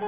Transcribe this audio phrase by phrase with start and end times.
[0.00, 0.06] Oi,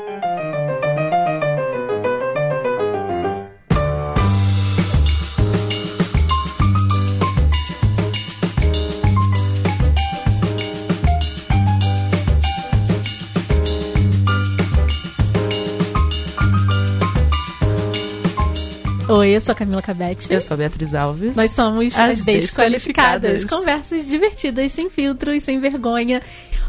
[19.36, 20.32] eu sou a Camila Cabete.
[20.32, 21.36] Eu sou a Beatriz Alves.
[21.36, 23.42] Nós somos As as Desqualificadas.
[23.42, 23.44] Desqualificadas.
[23.44, 26.22] Conversas divertidas, sem filtro e sem vergonha.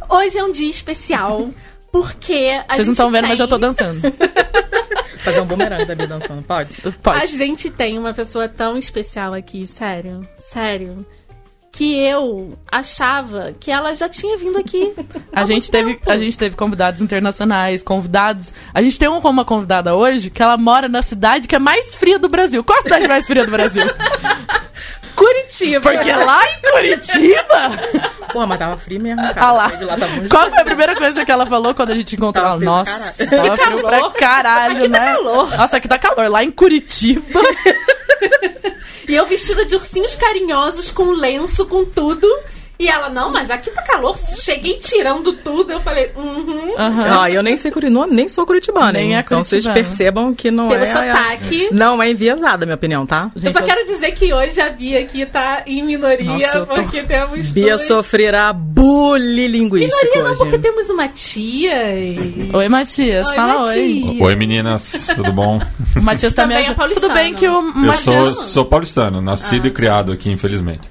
[0.10, 1.50] Hoje é um dia especial,
[1.94, 4.02] porque a Vocês não estão vendo, tem- mas eu tô dançando.
[5.24, 6.75] Fazer um bumerangue da Bia dançando, pode?
[6.86, 7.38] A Pode.
[7.38, 11.06] gente tem uma pessoa tão especial aqui, sério, sério,
[11.71, 14.93] que eu achava que ela já tinha vindo aqui.
[15.32, 16.11] A gente, teve, tempo.
[16.11, 18.52] a gente teve convidados internacionais, convidados.
[18.74, 21.96] A gente tem uma, uma convidada hoje que ela mora na cidade que é mais
[21.96, 22.64] fria do Brasil.
[22.64, 23.83] Qual a cidade mais fria do Brasil?
[25.16, 25.82] Curitiba.
[25.82, 28.12] Porque lá em Curitiba.
[28.34, 29.42] Porra, mas tava frio mesmo, cara.
[29.42, 29.70] Ah lá.
[29.70, 32.66] Tá Qual foi a primeira coisa que ela falou quando a gente encontrou Tava ela?
[32.66, 35.14] Nossa, pra tava frio pra caralho, Aqui tá né?
[35.14, 35.58] calor.
[35.58, 36.30] Nossa, aqui tá calor.
[36.30, 37.39] Lá em Curitiba.
[39.08, 42.27] E eu vestida de ursinhos carinhosos, com lenço, com tudo.
[42.84, 44.17] E ela, não, mas aqui tá calor.
[44.17, 45.72] Cheguei tirando tudo.
[45.72, 46.73] Eu falei, uhum.
[46.78, 47.20] Aham.
[47.23, 49.16] Ah, eu nem sei Curitibano, nem sou curitibana, Nem hein?
[49.16, 50.92] é Então vocês percebam que não Pelo é...
[50.92, 51.70] sotaque.
[51.72, 53.31] Não é enviesada, minha opinião, tá?
[53.34, 56.66] Eu Gente, só quero dizer que hoje a Bia aqui tá em minoria, Nossa, eu
[56.66, 57.88] tô- porque temos Bia duas...
[57.88, 60.39] sofrerá bullying linguístico Minoria não, hoje.
[60.39, 61.73] porque temos uma tia.
[62.54, 63.28] Oi, Matias.
[63.28, 63.76] Oi, Fala Matias.
[63.78, 64.17] oi.
[64.20, 65.61] Oi meninas, tudo bom?
[65.95, 67.14] O Matias tá me Também é paulistano.
[67.14, 68.04] Tudo bem que o Eu Matias.
[68.04, 70.81] sou, sou paulistano, nascido e criado aqui, infelizmente.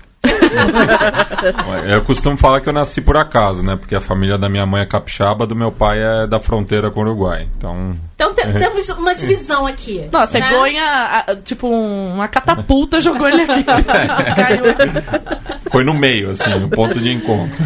[1.88, 3.76] eu costumo falar que eu nasci por acaso, né?
[3.76, 7.00] Porque a família da minha mãe é capixaba, do meu pai é da fronteira com
[7.00, 7.48] o Uruguai.
[7.56, 10.08] Então, Então te- temos uma divisão aqui.
[10.12, 10.48] Nossa, né?
[10.48, 13.64] cegonha, a- tipo, um- uma catapulta jogou ele aqui.
[15.70, 17.56] Foi no meio, assim, o ponto de encontro.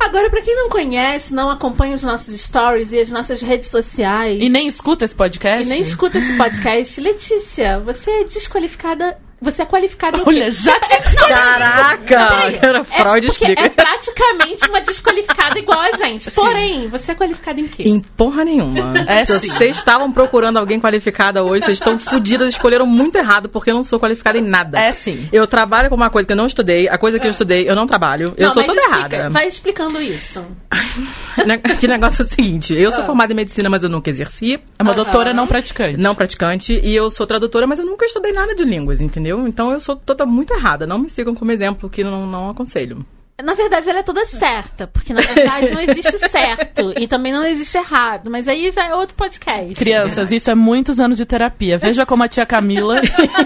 [0.00, 4.38] Agora, pra quem não conhece, não acompanha os nossos stories e as nossas redes sociais.
[4.40, 5.66] E nem escuta esse podcast?
[5.66, 9.18] e nem escuta esse podcast, Letícia, você é desqualificada.
[9.40, 10.50] Você é qualificada em Olha, quê?
[10.50, 10.98] já te...
[11.28, 11.98] Caraca!
[12.06, 13.60] Peraí, Cara, Freud é explica.
[13.62, 16.30] é praticamente uma desqualificada igual a gente.
[16.32, 17.84] Porém, você é qualificada em quê?
[17.86, 18.98] Em porra nenhuma.
[19.06, 19.48] É Se sim.
[19.48, 23.84] vocês estavam procurando alguém qualificada hoje, vocês estão fodidas, escolheram muito errado, porque eu não
[23.84, 24.78] sou qualificada em nada.
[24.78, 25.28] É sim.
[25.32, 27.76] Eu trabalho com uma coisa que eu não estudei, a coisa que eu estudei, eu
[27.76, 28.34] não trabalho.
[28.36, 29.30] Eu Não, sou toda explica, errada.
[29.30, 30.44] Vai explicando isso.
[31.78, 32.92] Que negócio é o seguinte: eu Ah.
[32.92, 34.58] sou formada em medicina, mas eu nunca exerci.
[34.78, 35.96] É uma doutora não praticante.
[35.96, 39.27] Não praticante, e eu sou tradutora, mas eu nunca estudei nada de línguas, entendeu?
[39.46, 40.86] Então eu sou toda muito errada.
[40.86, 43.04] Não me sigam como exemplo, que não, não aconselho.
[43.42, 47.44] Na verdade, ela é toda certa, porque na verdade não existe certo e também não
[47.44, 49.76] existe errado, mas aí já é outro podcast.
[49.76, 51.78] Crianças, isso é muitos anos de terapia.
[51.78, 52.96] Veja como a tia Camila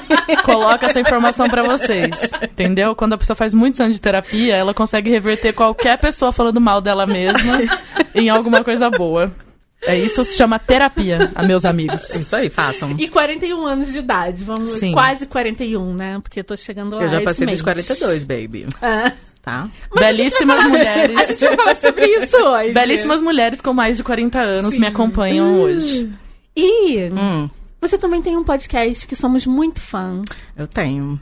[0.47, 2.09] coloca essa informação pra vocês.
[2.43, 2.97] Entendeu?
[2.97, 6.81] Quando a pessoa faz muitos anos de terapia, ela consegue reverter qualquer pessoa falando mal
[6.81, 7.59] dela mesma
[8.15, 9.31] em alguma coisa boa.
[9.85, 12.09] É isso se chama terapia, a meus amigos.
[12.11, 12.93] Isso aí, façam.
[12.99, 14.93] E 41 anos de idade, vamos Sim.
[14.93, 16.21] quase 41, né?
[16.23, 17.59] Porque eu tô chegando lá Eu já esse passei mês.
[17.59, 18.67] dos 42, baby.
[18.81, 19.13] Ah.
[19.43, 19.69] Tá?
[19.93, 21.17] Belíssimas mulheres.
[21.21, 22.73] A gente vai falar sobre isso hoje.
[22.73, 26.09] Belíssimas mulheres com mais de 40 anos me acompanham hoje.
[26.57, 27.51] E Hum,
[27.81, 30.23] você também tem um podcast que somos muito fã.
[30.57, 31.21] eu tenho.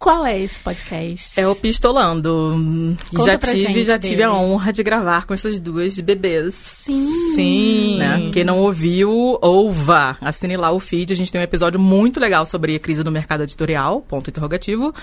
[0.00, 1.38] Qual é esse podcast?
[1.38, 2.96] É o Pistolando.
[3.12, 6.54] E Conta já tive, já tive a honra de gravar com essas duas bebês.
[6.54, 7.12] Sim.
[7.34, 7.98] Sim.
[7.98, 8.30] Né?
[8.32, 9.10] Quem não ouviu,
[9.42, 10.16] ouva.
[10.22, 11.12] Assine lá o feed.
[11.12, 14.94] A gente tem um episódio muito legal sobre a crise do mercado editorial, ponto interrogativo,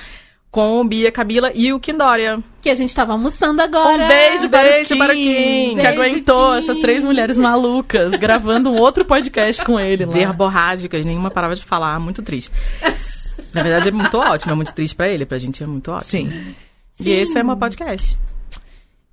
[0.50, 2.44] com Bia, Camila e o Kindória.
[2.60, 4.04] Que a gente tava almoçando agora.
[4.04, 5.76] Um beijo para Beijo para o Kim, Kim.
[5.76, 6.58] que Beijo, aguentou Kim.
[6.58, 10.12] essas três mulheres malucas gravando um outro podcast com ele lá.
[10.12, 12.50] Verborrágicas, nenhuma parava de falar, muito triste.
[13.58, 16.10] Na verdade é muito ótimo, é muito triste pra ele, pra gente é muito ótimo.
[16.32, 16.56] Sim.
[17.00, 18.18] E esse é meu podcast.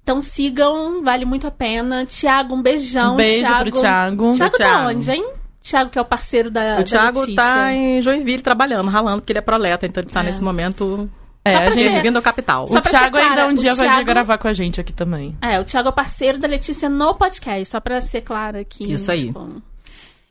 [0.02, 2.04] Então sigam, vale muito a pena.
[2.06, 3.14] Tiago, um beijão.
[3.14, 3.70] Um beijo Thiago.
[3.70, 4.32] pro Thiago.
[4.34, 4.88] Thiago Pro da Thiago.
[4.90, 5.30] onde, hein?
[5.62, 6.78] Thiago, que é o parceiro da.
[6.78, 7.34] O Thiago da Letícia.
[7.36, 11.08] tá em Joinville trabalhando, ralando, porque ele é proleta, então ele tá nesse momento
[11.42, 12.68] É, a gente, vindo ao capital.
[12.68, 14.92] Só o Thiago clara, ainda um dia vai vir Thiago- gravar com a gente aqui
[14.92, 15.34] também.
[15.40, 18.92] É, o Thiago é parceiro da Letícia no podcast, só pra ser claro aqui.
[18.92, 19.28] Isso aí.
[19.28, 19.62] tipo.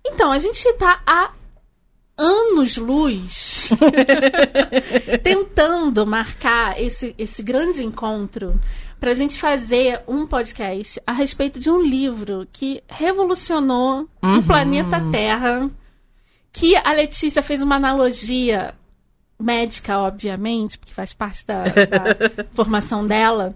[0.06, 1.32] Então, a gente tá há
[2.18, 3.72] anos-luz
[5.24, 8.60] tentando marcar esse, esse grande encontro
[9.00, 15.70] pra gente fazer um podcast a respeito de um livro que revolucionou o planeta Terra,
[16.52, 18.74] que a Letícia fez uma analogia
[19.40, 23.54] médica, obviamente, porque faz parte da, da formação dela,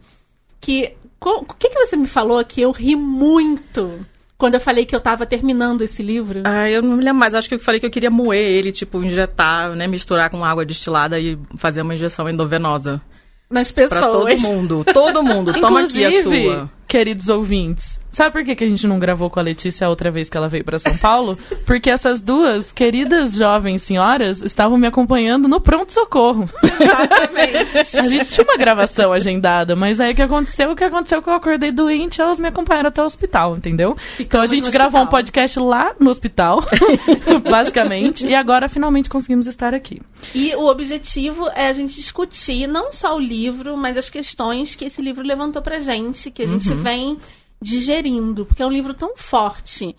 [0.60, 4.06] que o que, que você me falou que eu ri muito
[4.38, 6.42] quando eu falei que eu tava terminando esse livro?
[6.44, 7.34] Ah, eu não me lembro mais.
[7.34, 9.88] Acho que eu falei que eu queria moer ele, tipo, injetar, né?
[9.88, 13.02] Misturar com água destilada e fazer uma injeção endovenosa.
[13.50, 14.00] Nas pessoas.
[14.02, 14.86] Pra todo mundo.
[14.94, 15.54] Todo mundo.
[15.60, 16.70] Toma aqui a sua.
[16.88, 20.10] Queridos ouvintes, Sabe por que, que a gente não gravou com a Letícia a outra
[20.10, 21.38] vez que ela veio para São Paulo?
[21.68, 26.50] Porque essas duas queridas jovens senhoras estavam me acompanhando no pronto-socorro.
[26.64, 27.78] Exatamente.
[27.96, 30.72] A gente tinha uma gravação agendada, mas aí o que aconteceu?
[30.72, 33.96] O que aconteceu é que eu acordei doente elas me acompanharam até o hospital, entendeu?
[34.20, 36.64] então a gente gravou um podcast lá no hospital,
[37.48, 40.02] basicamente, e agora finalmente conseguimos estar aqui.
[40.34, 44.86] E o objetivo é a gente discutir não só o livro, mas as questões que
[44.86, 46.77] esse livro levantou pra gente, que a gente Uhum.
[46.82, 47.20] Vem
[47.62, 49.96] digerindo, porque é um livro tão forte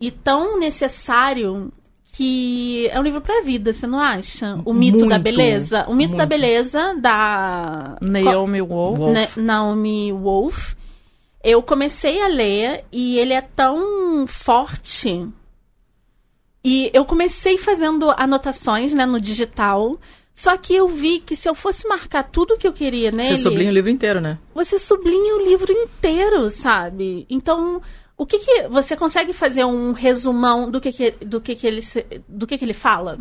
[0.00, 1.72] e tão necessário
[2.12, 4.60] que é um livro pra vida, você não acha?
[4.64, 6.28] O mito da Muito, beleza, o mito da muito.
[6.28, 8.98] beleza da Naomi Wolf.
[8.98, 9.12] Wolf.
[9.36, 10.74] Na- Naomi Wolf.
[11.42, 15.26] Eu comecei a ler e ele é tão forte.
[16.64, 19.98] E eu comecei fazendo anotações, né, no digital.
[20.34, 23.42] Só que eu vi que se eu fosse marcar tudo que eu queria nele, Você
[23.44, 24.38] sublinha o livro inteiro, né?
[24.52, 27.24] você sublinha o livro inteiro, sabe?
[27.30, 27.80] Então,
[28.16, 31.80] o que que você consegue fazer um resumão do que que, do que, que ele
[32.28, 33.18] do que que ele fala?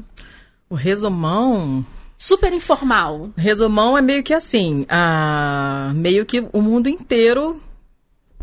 [0.70, 1.86] O resumão.
[2.18, 3.32] Super informal.
[3.36, 7.62] Resumão é meio que assim: ah, meio que o mundo inteiro,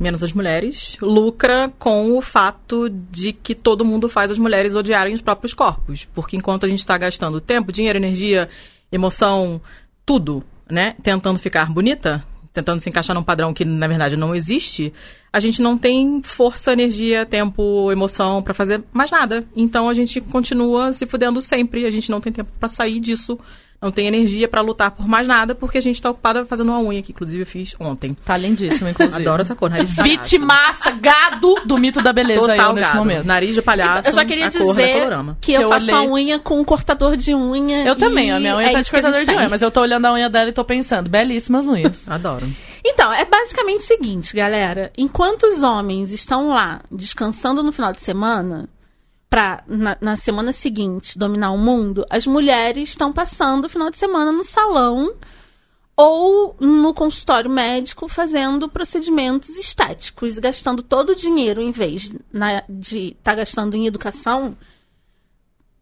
[0.01, 5.13] menos as mulheres, lucra com o fato de que todo mundo faz as mulheres odiarem
[5.13, 6.09] os próprios corpos.
[6.15, 8.49] Porque enquanto a gente está gastando tempo, dinheiro, energia,
[8.91, 9.61] emoção,
[10.07, 10.97] tudo, né?
[11.03, 14.91] Tentando ficar bonita, tentando se encaixar num padrão que na verdade não existe,
[15.31, 19.47] a gente não tem força, energia, tempo, emoção pra fazer mais nada.
[19.55, 23.39] Então a gente continua se fudendo sempre, a gente não tem tempo pra sair disso.
[23.81, 26.81] Não tem energia pra lutar por mais nada, porque a gente tá ocupada fazendo uma
[26.81, 28.15] unha, que inclusive eu fiz ontem.
[28.27, 29.17] Tá lindíssimo, inclusive.
[29.17, 30.19] Adoro essa cor, nariz de palhaço.
[30.19, 32.99] Vitimaça, gado do mito da beleza Total nesse gado.
[32.99, 33.25] momento.
[33.27, 35.39] Nariz de palhaço, eu só queria a cor da dizer colorama.
[35.41, 36.11] que eu eu faço a olhei.
[36.11, 37.85] unha com um cortador de unha.
[37.87, 39.63] Eu também, e a minha unha é tá de que a cortador de unha, mas
[39.63, 42.07] eu tô olhando a unha dela e tô pensando, belíssimas unhas.
[42.11, 42.47] Adoro.
[42.85, 44.93] Então, é basicamente o seguinte, galera.
[44.97, 48.69] Enquanto os homens estão lá descansando no final de semana,
[49.31, 53.97] pra na, na semana seguinte dominar o mundo, as mulheres estão passando o final de
[53.97, 55.15] semana no salão
[55.97, 63.11] ou no consultório médico fazendo procedimentos estéticos, gastando todo o dinheiro em vez na- de
[63.19, 64.57] estar gastando em educação.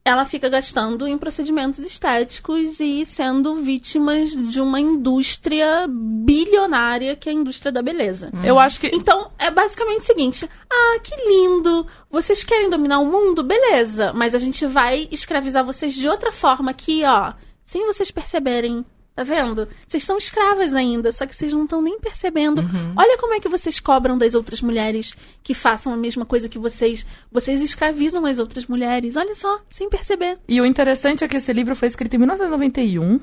[0.08, 7.32] Ela fica gastando em procedimentos estéticos e sendo vítimas de uma indústria bilionária que é
[7.32, 8.30] a indústria da beleza.
[8.42, 8.86] Eu acho que.
[8.86, 11.86] Então, é basicamente o seguinte: ah, que lindo!
[12.10, 13.42] Vocês querem dominar o mundo?
[13.42, 18.86] Beleza, mas a gente vai escravizar vocês de outra forma aqui, ó, sem vocês perceberem.
[19.18, 19.66] Tá vendo?
[19.84, 22.62] Vocês são escravas ainda, só que vocês não estão nem percebendo.
[22.96, 26.56] Olha como é que vocês cobram das outras mulheres que façam a mesma coisa que
[26.56, 27.04] vocês.
[27.28, 29.16] Vocês escravizam as outras mulheres.
[29.16, 30.38] Olha só, sem perceber.
[30.48, 33.18] E o interessante é que esse livro foi escrito em 1991.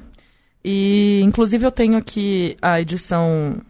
[0.65, 3.61] E, inclusive, eu tenho aqui a edição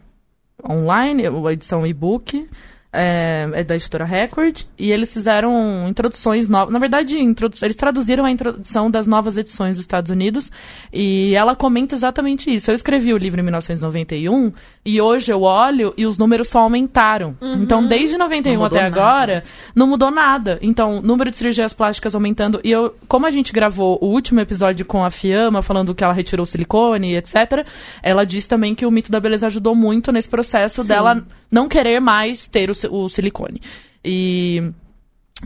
[0.68, 2.50] online, a edição e-book.
[2.96, 4.62] É, é da editora Record.
[4.78, 6.72] E eles fizeram introduções novas.
[6.72, 10.50] Na verdade, introdu eles traduziram a introdução das novas edições dos Estados Unidos.
[10.92, 12.70] E ela comenta exatamente isso.
[12.70, 14.52] Eu escrevi o livro em 1991.
[14.86, 17.36] E hoje eu olho e os números só aumentaram.
[17.42, 19.00] Então, desde 91 Não mudou até nada.
[19.02, 19.44] agora,
[19.74, 20.58] não mudou nada.
[20.62, 22.60] Então, número de cirurgias plásticas aumentando.
[22.62, 26.12] E eu, como a gente gravou o último episódio com a Fiamma, falando que ela
[26.12, 27.66] retirou o silicone, etc.,
[28.00, 31.98] ela disse também que o mito da beleza ajudou muito nesse processo dela não querer
[32.00, 33.60] mais ter o, o silicone.
[34.04, 34.70] E,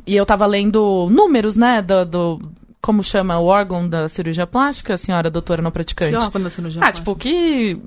[0.07, 4.97] e eu tava lendo números, né, do, do- Como chama o órgão da cirurgia plástica,
[4.99, 6.11] senhora doutora não praticante?
[6.11, 7.79] Que órgão da cirurgia Ah, tipo, que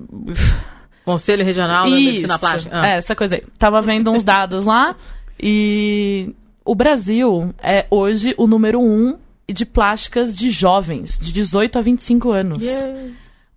[1.04, 2.38] Conselho Regional da Medicina isso.
[2.38, 2.80] Plástica.
[2.80, 2.88] Ah.
[2.88, 3.42] É, essa coisa aí.
[3.58, 4.96] Tava vendo uns dados lá
[5.40, 6.34] e
[6.64, 9.18] o Brasil é hoje o número um
[9.48, 12.62] de plásticas de jovens, de 18 a 25 anos.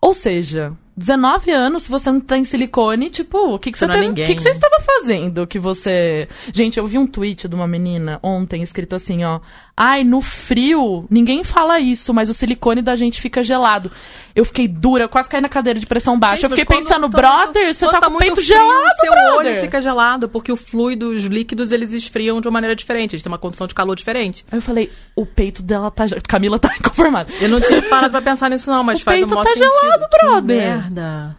[0.01, 3.91] Ou seja, 19 anos, se você não tem silicone, tipo, o que, que Você você
[3.91, 4.55] não é ninguém, que, que você né?
[4.55, 6.27] estava fazendo que você.
[6.51, 9.39] Gente, eu vi um tweet de uma menina ontem escrito assim, ó.
[9.79, 13.91] Ai, no frio, ninguém fala isso, mas o silicone da gente fica gelado.
[14.35, 16.35] Eu fiquei dura, quase caí na cadeira de pressão baixa.
[16.47, 19.51] Gente, eu fiquei pensando, brother, muito- você tá com o peito frio, gelado, seu brother.
[19.53, 23.13] olho fica gelado, porque o fluido, os líquidos, eles esfriam de uma maneira diferente.
[23.13, 24.43] Eles têm uma condição de calor diferente.
[24.51, 26.07] Aí eu falei, o peito dela tá.
[26.07, 27.31] ge- Camila tá inconformada.
[27.39, 29.53] Eu não tinha parado pra pensar nisso, não, mas O faz peito o maior tá
[29.53, 29.71] sentido.
[29.81, 30.57] gelado, Que brother.
[30.57, 31.37] merda.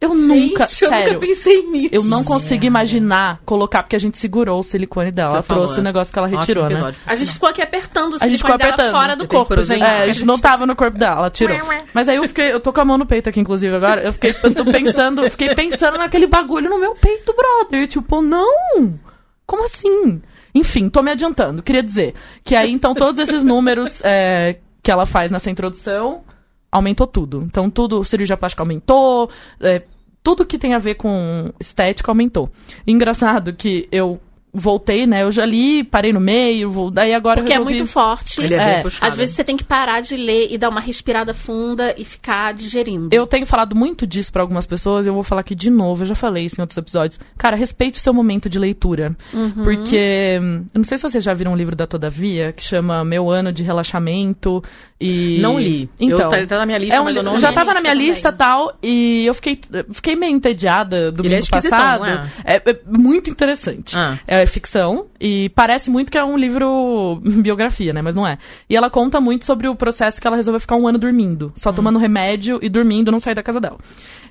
[0.00, 1.12] Eu nunca, Gente, eu sério.
[1.14, 1.88] nunca pensei nisso.
[1.92, 5.30] Eu não consigo imaginar colocar, porque a gente segurou o silicone dela.
[5.30, 5.84] Você Ela falou, trouxe o é.
[5.84, 6.70] negócio que ela Ótimo retirou, né?
[6.72, 7.00] episódio.
[7.04, 8.92] A gente ficou aqui apertando o A gente ficou silicone dela apertando.
[8.92, 9.82] fora do Eu corpo, gente.
[9.82, 11.56] É, a gente não tava no corpo dela, ela tirou.
[11.92, 14.00] Mas aí eu fiquei, eu tô com a mão no peito aqui, inclusive, agora.
[14.00, 17.88] Eu fiquei eu tô pensando, eu fiquei pensando naquele bagulho no meu peito, brother.
[17.88, 18.98] Tipo, não!
[19.44, 20.22] Como assim?
[20.54, 21.60] Enfim, tô me adiantando.
[21.60, 22.14] Queria dizer
[22.44, 26.22] que aí, então, todos esses números é, que ela faz nessa introdução
[26.70, 27.42] aumentou tudo.
[27.44, 29.82] Então, tudo, cirurgia plástica aumentou, é,
[30.22, 32.50] tudo que tem a ver com estética aumentou.
[32.86, 34.20] Engraçado que eu
[34.52, 35.22] voltei, né?
[35.22, 37.78] Eu já li, parei no meio, vou, daí agora Porque eu é resolvi...
[37.78, 38.42] muito forte.
[38.42, 39.06] Ele é, bem É, puxado.
[39.06, 42.52] Às vezes você tem que parar de ler e dar uma respirada funda e ficar
[42.54, 43.08] digerindo.
[43.12, 46.02] Eu tenho falado muito disso pra algumas pessoas e eu vou falar aqui de novo,
[46.02, 47.20] eu já falei isso em outros episódios.
[47.36, 49.16] Cara, respeite o seu momento de leitura.
[49.64, 53.04] Porque, hum, eu não sei se vocês já viram um livro da Todavia, que chama
[53.04, 54.62] Meu Ano de Relaxamento
[55.00, 55.38] e...
[55.40, 55.88] Não li.
[55.98, 57.54] Então, Eu, tá, tá na minha lista, é um mas eu não já li.
[57.54, 58.08] tava na minha também.
[58.08, 59.60] lista e tal, e eu fiquei,
[59.92, 62.00] fiquei meio entediada Ele é esquisitão, passado.
[62.00, 62.30] não é?
[62.44, 63.96] É, é muito interessante.
[63.96, 64.18] Ah.
[64.26, 68.02] É ficção e parece muito que é um livro biografia, né?
[68.02, 68.38] Mas não é.
[68.68, 71.72] E ela conta muito sobre o processo que ela resolveu ficar um ano dormindo, só
[71.72, 73.78] tomando remédio e dormindo, não sair da casa dela.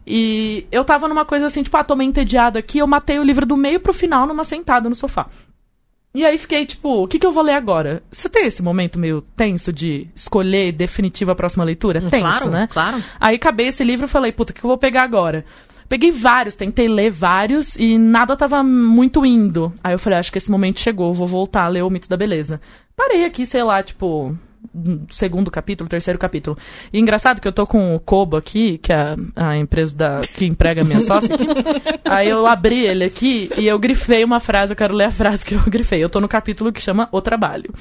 [0.06, 3.24] E eu tava numa coisa assim, tipo, ah, tô meio entediada aqui, eu matei o
[3.24, 5.28] livro do meio pro final numa sentada no sofá.
[6.18, 8.02] E aí fiquei, tipo, o que, que eu vou ler agora?
[8.12, 12.02] Você tem esse momento meio tenso de escolher definitivo a próxima leitura?
[12.02, 12.68] Tenso, claro, né?
[12.72, 13.04] claro.
[13.20, 15.46] Aí acabei esse livro e falei, puta, o que eu vou pegar agora?
[15.90, 19.74] Peguei vários, tentei ler vários e nada tava muito indo.
[19.84, 22.18] Aí eu falei, acho que esse momento chegou, vou voltar a ler o Mito da
[22.18, 22.60] Beleza.
[22.96, 24.38] Parei aqui, sei lá, tipo,
[25.10, 26.58] segundo capítulo, terceiro capítulo.
[26.92, 30.22] E engraçado que eu tô com o Kobo aqui, que é a, a empresa da,
[30.22, 31.48] que emprega a minha sócia aqui.
[32.06, 35.46] Aí eu abri ele aqui e eu grifei uma frase, eu quero ler a frase
[35.46, 36.04] que eu grifei.
[36.04, 37.74] Eu tô no capítulo que chama O Trabalho.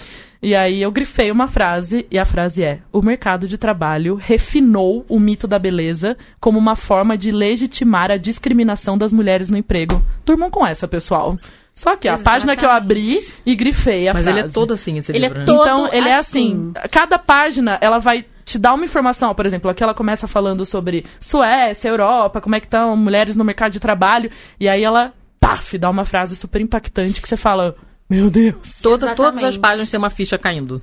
[0.42, 5.04] E aí eu grifei uma frase e a frase é: O mercado de trabalho refinou
[5.08, 10.02] o mito da beleza como uma forma de legitimar a discriminação das mulheres no emprego.
[10.24, 11.36] Durmam com essa, pessoal.
[11.78, 14.38] Só que a página que eu abri e grifei a Mas frase.
[14.38, 15.44] ele é todo assim, esse Ele é livro, né?
[15.44, 16.72] todo- Então, ele é assim.
[16.74, 16.88] assim.
[16.90, 19.34] Cada página, ela vai te dar uma informação.
[19.34, 23.44] Por exemplo, aqui ela começa falando sobre Suécia, Europa, como é que estão mulheres no
[23.44, 24.30] mercado de trabalho.
[24.58, 27.76] E aí ela, paf, dá uma frase super impactante que você fala,
[28.08, 28.80] meu Deus.
[28.80, 30.80] Toda, todas as páginas têm uma ficha caindo.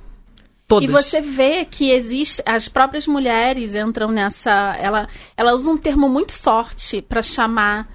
[0.68, 0.88] Todas.
[0.88, 2.40] E você vê que existe.
[2.46, 4.76] As próprias mulheres entram nessa.
[4.80, 7.88] Ela, ela usa um termo muito forte para chamar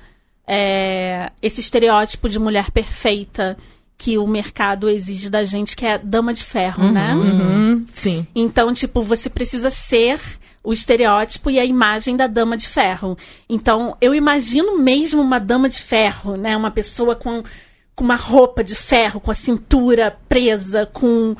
[0.51, 3.55] é, esse estereótipo de mulher perfeita
[3.95, 7.13] que o mercado exige da gente, que é dama de ferro, né?
[7.13, 8.25] Uhum, sim.
[8.33, 10.19] Então, tipo, você precisa ser
[10.63, 13.15] o estereótipo e a imagem da dama de ferro.
[13.47, 16.57] Então, eu imagino mesmo uma dama de ferro, né?
[16.57, 17.43] Uma pessoa com,
[17.93, 21.35] com uma roupa de ferro, com a cintura presa, com.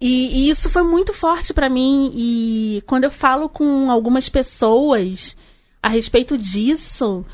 [0.00, 2.10] E, e isso foi muito forte pra mim.
[2.16, 5.36] E quando eu falo com algumas pessoas
[5.82, 7.24] a respeito disso,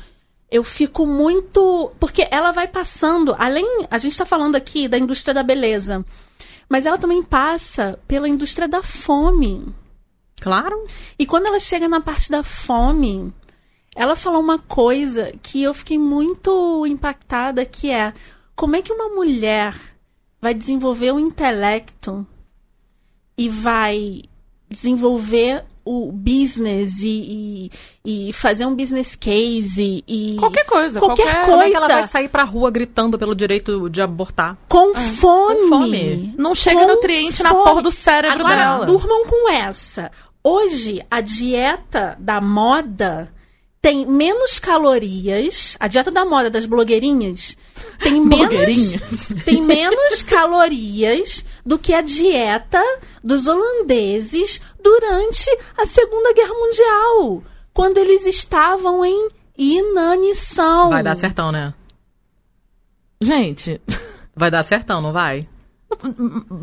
[0.49, 1.91] eu fico muito.
[1.99, 3.87] Porque ela vai passando, além.
[3.89, 6.05] A gente tá falando aqui da indústria da beleza.
[6.69, 9.73] Mas ela também passa pela indústria da fome.
[10.39, 10.85] Claro.
[11.17, 13.33] E quando ela chega na parte da fome,
[13.95, 18.13] ela falou uma coisa que eu fiquei muito impactada, que é
[18.55, 19.75] como é que uma mulher
[20.41, 22.25] vai desenvolver o intelecto
[23.37, 24.23] e vai
[24.69, 27.71] desenvolver o business e,
[28.03, 31.87] e, e fazer um business case e Qualquer coisa, qualquer, qualquer- coisa é que ela
[31.87, 34.57] vai sair pra rua gritando pelo direito de abortar?
[34.67, 35.55] com fome.
[35.61, 36.33] com fome.
[36.37, 37.63] Não chega Com nutriente na fome.
[37.63, 38.85] porra do cérebro Agora, dela.
[38.85, 40.11] durmam com essa.
[40.43, 43.31] Hoje, a dieta da moda
[43.81, 45.77] tem menos calorias.
[45.79, 47.55] A dieta da moda das blogueirinhas
[48.01, 48.97] tem menos,
[49.45, 52.81] tem menos calorias do que a dieta
[53.23, 60.89] dos holandeses durante a Segunda Guerra Mundial, quando eles estavam em inanição.
[60.89, 61.73] Vai dar certão, né?
[63.21, 63.81] Gente,
[64.35, 65.47] Vai dar certão, não vai?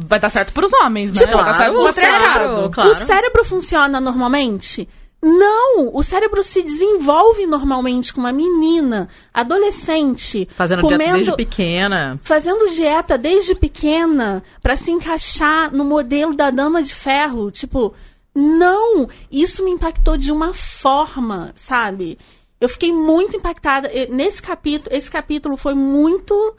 [0.07, 1.19] vai dar certo pros homens, né?
[1.27, 2.71] Tipo, vai dar certo claro, patriarcado.
[2.71, 2.91] claro.
[2.91, 4.89] O cérebro funciona normalmente?
[5.21, 5.91] Não!
[5.93, 12.21] O cérebro se desenvolve normalmente com uma menina, adolescente, Fazendo comendo, dieta desde pequena.
[12.23, 17.51] fazendo dieta desde pequena pra se encaixar no modelo da dama de ferro.
[17.51, 17.93] Tipo,
[18.35, 19.09] não!
[19.31, 22.19] Isso me impactou de uma forma, sabe?
[22.61, 23.91] Eu fiquei muito impactada.
[24.11, 26.57] Nesse capítulo, esse capítulo foi muito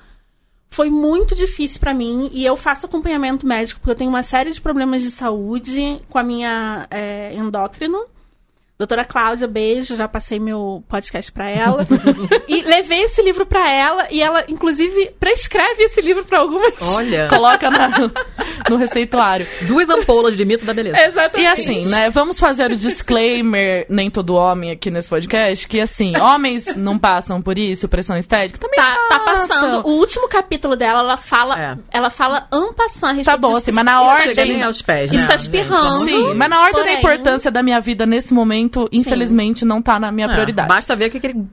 [0.69, 4.51] foi muito difícil pra mim e eu faço acompanhamento médico porque eu tenho uma série
[4.51, 8.05] de problemas de saúde com a minha é, endócrino.
[8.77, 11.87] Doutora Cláudia, beijo, já passei meu podcast pra ela.
[12.45, 16.73] e levei esse livro pra ela e ela, inclusive, prescreve esse livro pra algumas.
[16.81, 17.89] Olha, Coloca na-
[18.69, 19.47] no receituário.
[19.61, 20.97] duas ampolas de mito da beleza.
[20.99, 21.41] Exatamente.
[21.41, 22.09] E assim, né?
[22.09, 27.41] Vamos fazer o disclaimer, nem todo homem aqui nesse podcast, que assim, homens não passam
[27.41, 29.47] por isso, pressão estética, também Tá, tá passam.
[29.47, 29.87] passando.
[29.87, 31.77] O último capítulo dela, ela fala, É.
[31.97, 34.81] ela fala ampassando a respeito Tá bom, assim, mas na Isso ordem- Chega nem aos
[34.81, 35.15] pés, né?
[35.17, 36.03] Isso tá espirrando.
[36.03, 39.99] Sim, mas na ordem da Porém- importância da minha vida nesse momento, infelizmente, não tá
[39.99, 40.67] na minha É, prioridade.
[40.67, 41.45] Basta ver que aquele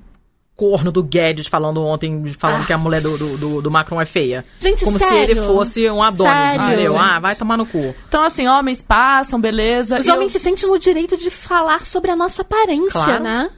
[0.55, 2.67] corno do Guedes falando ontem, falando Ah.
[2.67, 4.45] que a mulher do, do, do- Macron é feia.
[4.61, 5.33] Gente, Como se sério?
[5.33, 6.93] ele fosse um Adonis, Sério, entendeu?
[6.93, 7.01] gente.
[7.03, 7.95] Ah, vai tomar no cu.
[8.07, 9.99] Então, assim, homens passam, beleza.
[9.99, 13.23] Os e eu- homens se sentem no direito de falar sobre a nossa aparência, Claro.
[13.25, 13.51] né?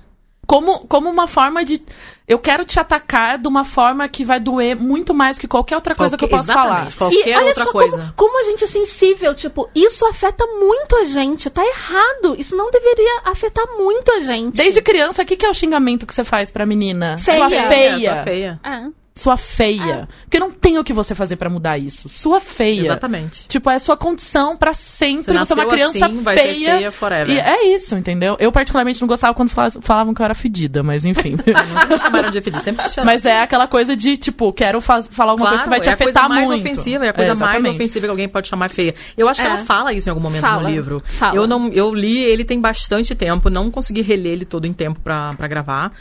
[0.47, 1.81] como, como uma forma de.
[2.27, 5.95] Eu quero te atacar de uma forma que vai doer muito mais que qualquer outra
[5.95, 6.91] coisa que eu possa falar.
[6.97, 7.97] Qualquer e olha outra só coisa.
[7.99, 12.35] Como, como a gente é sensível, tipo, isso afeta muito a gente, tá errado.
[12.39, 14.57] Isso não deveria afetar muito a gente.
[14.57, 17.19] Desde criança, o que, que é o xingamento que você faz pra menina?
[17.19, 17.37] Feia.
[17.37, 18.15] Sua É, feia.
[18.15, 18.61] sua feia.
[18.65, 18.89] Ah.
[19.17, 20.09] Sua feia.
[20.25, 22.09] Porque não tem o que você fazer pra mudar isso.
[22.09, 22.81] Sua feia.
[22.81, 23.47] Exatamente.
[23.47, 25.39] Tipo, é sua condição pra sempre.
[25.39, 26.77] Você Você é uma criança assim, vai ser feia.
[26.77, 27.37] feia forever.
[27.37, 28.37] E é isso, entendeu?
[28.41, 31.37] Eu particularmente não gostava quando fala- falavam que eu era fedida, mas enfim.
[31.47, 33.13] Nunca me chamaram de fedida, sempre me chamaram.
[33.15, 35.93] mas é aquela coisa de, tipo, quero faz- falar alguma coisa que vai te é
[35.93, 36.61] a afetar coisa mais muito.
[36.63, 38.97] ofensiva, é a coisa É, mais ofensiva que alguém pode chamar feia.
[39.17, 39.51] Eu acho que É.
[39.51, 41.01] ela fala isso em algum momento Fala, no livro.
[41.07, 41.37] fala.
[41.37, 44.99] Eu não, eu li ele tem bastante tempo, não consegui reler ele todo em tempo
[45.01, 45.93] pra gravar.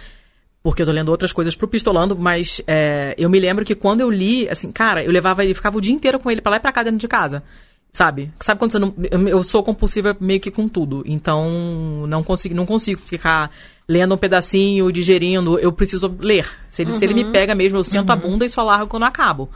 [0.64, 4.00] Porque eu tô lendo outras coisas pro Pistolando, mas é, eu me lembro que quando
[4.00, 6.56] eu li, assim, cara, eu levava ele, ficava o dia inteiro com ele pra lá
[6.56, 7.44] e pra cá dentro de casa.
[7.92, 8.32] Sabe?
[8.40, 8.94] Sabe quando você não.
[9.28, 11.04] Eu, sou compulsiva meio que com tudo.
[11.06, 13.52] Então, não consigo, não consigo ficar
[13.88, 15.60] lendo um pedacinho, digerindo.
[15.60, 16.50] Eu preciso ler.
[16.70, 19.04] Se ele, se ele me pega mesmo, eu sento a bunda e só largo quando
[19.04, 19.50] eu acabo.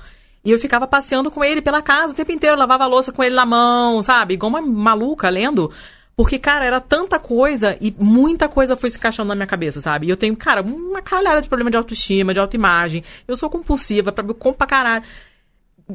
[0.45, 3.23] E eu ficava passeando com ele pela casa o tempo inteiro, lavava a louça com
[3.23, 4.35] ele na mão, sabe?
[4.35, 5.71] Igual uma maluca lendo.
[6.17, 10.07] Porque, cara, era tanta coisa e muita coisa foi se encaixando na minha cabeça, sabe?
[10.07, 13.03] E eu tenho, cara, uma caralhada de problema de autoestima, de autoimagem.
[13.27, 15.03] Eu sou compulsiva, pra, como pra caralho.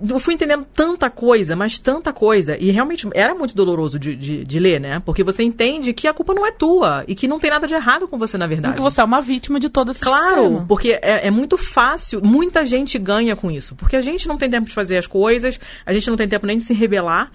[0.09, 2.57] Eu fui entendendo tanta coisa, mas tanta coisa.
[2.57, 5.03] E realmente era muito doloroso de, de, de ler, né?
[5.05, 7.75] Porque você entende que a culpa não é tua e que não tem nada de
[7.75, 8.75] errado com você, na verdade.
[8.77, 10.65] Porque você é uma vítima de todo esse Claro, sistema.
[10.69, 13.75] porque é, é muito fácil, muita gente ganha com isso.
[13.75, 16.47] Porque a gente não tem tempo de fazer as coisas, a gente não tem tempo
[16.47, 17.29] nem de se rebelar.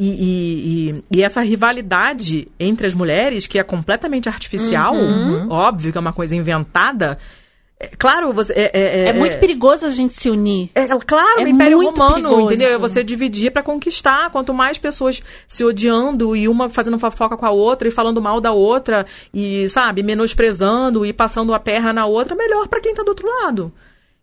[0.00, 4.94] E, e, e- e essa rivalidade entre as mulheres, que é completamente artificial,
[5.50, 7.18] óbvio que é uma coisa inventada.
[7.80, 8.52] É, claro, você.
[8.54, 10.68] É, é, É, muito perigoso a gente se unir.
[10.74, 12.46] é, claro, É o Império muito Romano, perigoso.
[12.46, 12.74] entendeu?
[12.74, 14.30] É você dividir pra conquistar.
[14.30, 18.40] Quanto mais pessoas se odiando e uma fazendo fofoca com a outra e falando mal
[18.40, 23.02] da outra e, sabe, menosprezando e passando a perna na outra, melhor pra quem tá
[23.04, 23.72] do outro lado.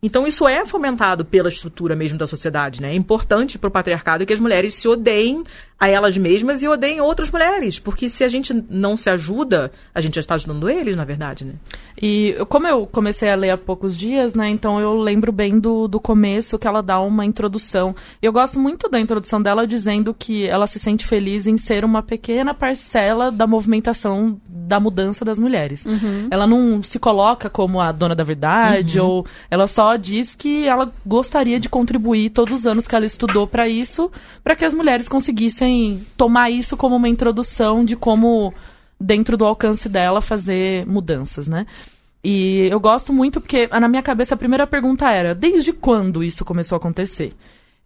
[0.01, 2.91] Então isso é fomentado pela estrutura mesmo da sociedade, né?
[2.91, 5.43] É importante pro patriarcado que as mulheres se odeiem
[5.79, 9.99] a elas mesmas e odeiem outras mulheres, porque se a gente não se ajuda, a
[9.99, 11.53] gente já está ajudando eles, na verdade, né?
[12.01, 14.49] E como eu comecei a ler há poucos dias, né?
[14.49, 17.93] Então eu lembro bem do, do começo que ela dá uma introdução.
[18.21, 22.01] Eu gosto muito da introdução dela dizendo que ela se sente feliz em ser uma
[22.01, 25.85] pequena parcela da movimentação da mudança das mulheres.
[26.31, 30.91] Ela não se coloca como a dona da verdade, ou ela só diz que ela
[31.05, 34.11] gostaria de contribuir todos os anos que ela estudou para isso,
[34.43, 35.64] para que as mulheres conseguissem
[36.17, 38.53] tomar isso como uma introdução de como
[38.99, 41.65] dentro do alcance dela fazer mudanças, né?
[42.23, 46.43] E eu gosto muito porque na minha cabeça a primeira pergunta era: desde quando isso
[46.43, 47.33] começou a acontecer?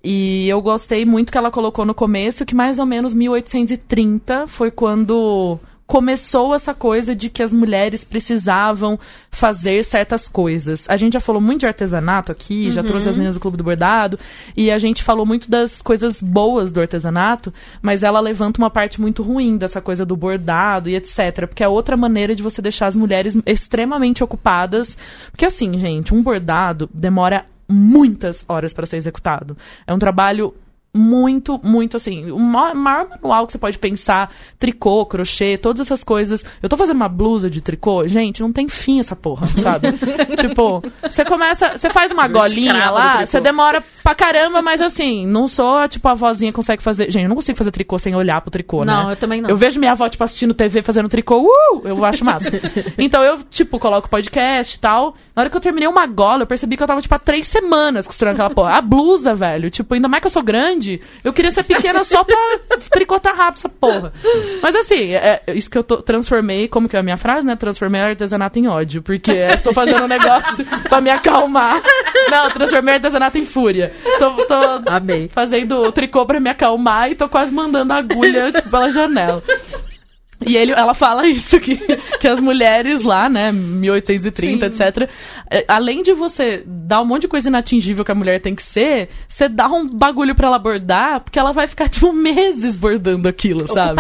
[0.02, 4.72] E eu gostei muito que ela colocou no começo que mais ou menos 1830 foi
[4.72, 9.00] quando começou essa coisa de que as mulheres precisavam
[9.32, 10.88] fazer certas coisas.
[10.88, 13.64] A gente já falou muito de artesanato aqui, já trouxe as meninas do Clube do
[13.64, 14.20] Bordado,
[14.56, 19.02] e a gente falou muito das coisas boas do artesanato, mas ela levanta uma parte
[19.02, 21.48] muito ruim dessa coisa do bordado e etc.
[21.48, 24.96] Porque é outra maneira de você deixar as mulheres extremamente ocupadas.
[25.32, 29.58] Porque assim, gente, um bordado demora muitas horas para ser executado.
[29.88, 30.54] É um trabalho
[30.94, 32.32] muito, muito assim.
[32.32, 36.44] O ma- maior manual que você pode pensar, tricô, crochê, todas essas coisas.
[36.62, 39.90] Eu tô fazendo uma blusa de tricô, gente, não tem fim essa porra, sabe?
[40.38, 45.48] tipo, você começa, você faz uma golinha lá, você demora pra caramba, mas assim, não
[45.48, 47.12] sou tipo a vozinha consegue fazer.
[47.12, 48.92] Gente, eu não consigo fazer tricô sem olhar pro tricô, né?
[48.94, 49.50] Não, eu também não.
[49.50, 51.82] Eu vejo minha avó, tipo, assistindo TV fazendo tricô, uh!
[51.88, 52.50] Eu acho massa.
[52.98, 55.16] então eu, tipo, coloco podcast e tal.
[55.36, 57.48] Na hora que eu terminei uma gola, eu percebi que eu tava, tipo, há três
[57.48, 58.72] semanas costurando aquela porra.
[58.78, 59.70] A blusa, velho.
[59.70, 60.79] Tipo, ainda mais que eu sou grande,
[61.24, 62.36] eu queria ser pequena só pra
[62.92, 64.14] tricotar rápido essa porra.
[64.62, 67.46] Mas assim, é é isso que eu tô, transformei, como que é a minha frase,
[67.46, 67.56] né?
[67.56, 69.02] Transformei artesanato em ódio.
[69.02, 71.82] Porque eu tô fazendo um negócio pra me acalmar.
[72.30, 73.94] Não, transformei artesanato em fúria.
[74.18, 74.54] Tô, tô
[74.88, 75.30] Amei.
[75.30, 79.44] fazendo tricô pra me acalmar e tô quase mandando a agulha, tipo, pela janela.
[80.46, 81.76] E ele, ela fala isso, que,
[82.20, 85.10] que as mulheres lá, né, 1830, etc.,
[85.52, 88.64] é, além de você dar um monte de coisa inatingível que a mulher tem que
[88.64, 93.28] ser, você dá um bagulho pra ela bordar, porque ela vai ficar, tipo, meses bordando
[93.28, 93.96] aquilo, sabe?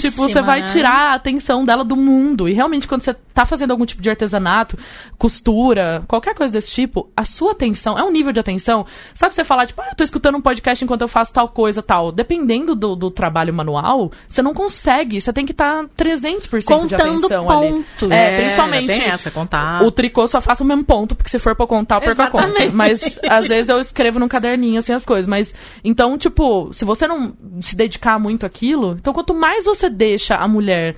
[0.00, 0.66] Tipo, você vai né?
[0.66, 2.48] tirar a atenção dela do mundo.
[2.48, 4.76] E realmente, quando você tá fazendo algum tipo de artesanato,
[5.16, 8.84] costura, qualquer coisa desse tipo, a sua atenção é um nível de atenção.
[9.14, 11.80] Sabe você falar, tipo, ah, eu tô escutando um podcast enquanto eu faço tal coisa,
[11.82, 12.10] tal.
[12.10, 15.20] Dependendo do, do trabalho manual, você não consegue.
[15.20, 17.68] Você tem que estar 300% de Contando atenção ali.
[17.70, 18.12] ponto.
[18.12, 18.86] É, É, principalmente.
[18.86, 19.82] tem essa, contar.
[19.84, 22.30] O tricô só faço o mesmo ponto, porque se for pra contar, eu perco a
[22.30, 22.70] conta.
[22.72, 25.28] Mas às vezes eu escrevo num caderninho assim as coisas.
[25.28, 30.34] Mas então, tipo, se você não se dedicar muito àquilo, então quanto mais você deixa
[30.34, 30.96] a mulher,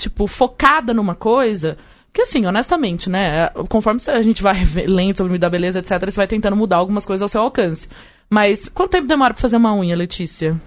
[0.00, 3.50] tipo, focada numa coisa, Porque assim, honestamente, né?
[3.68, 7.22] Conforme a gente vai lendo sobre da beleza, etc., você vai tentando mudar algumas coisas
[7.22, 7.88] ao seu alcance.
[8.28, 10.60] Mas quanto tempo demora pra fazer uma unha, Letícia?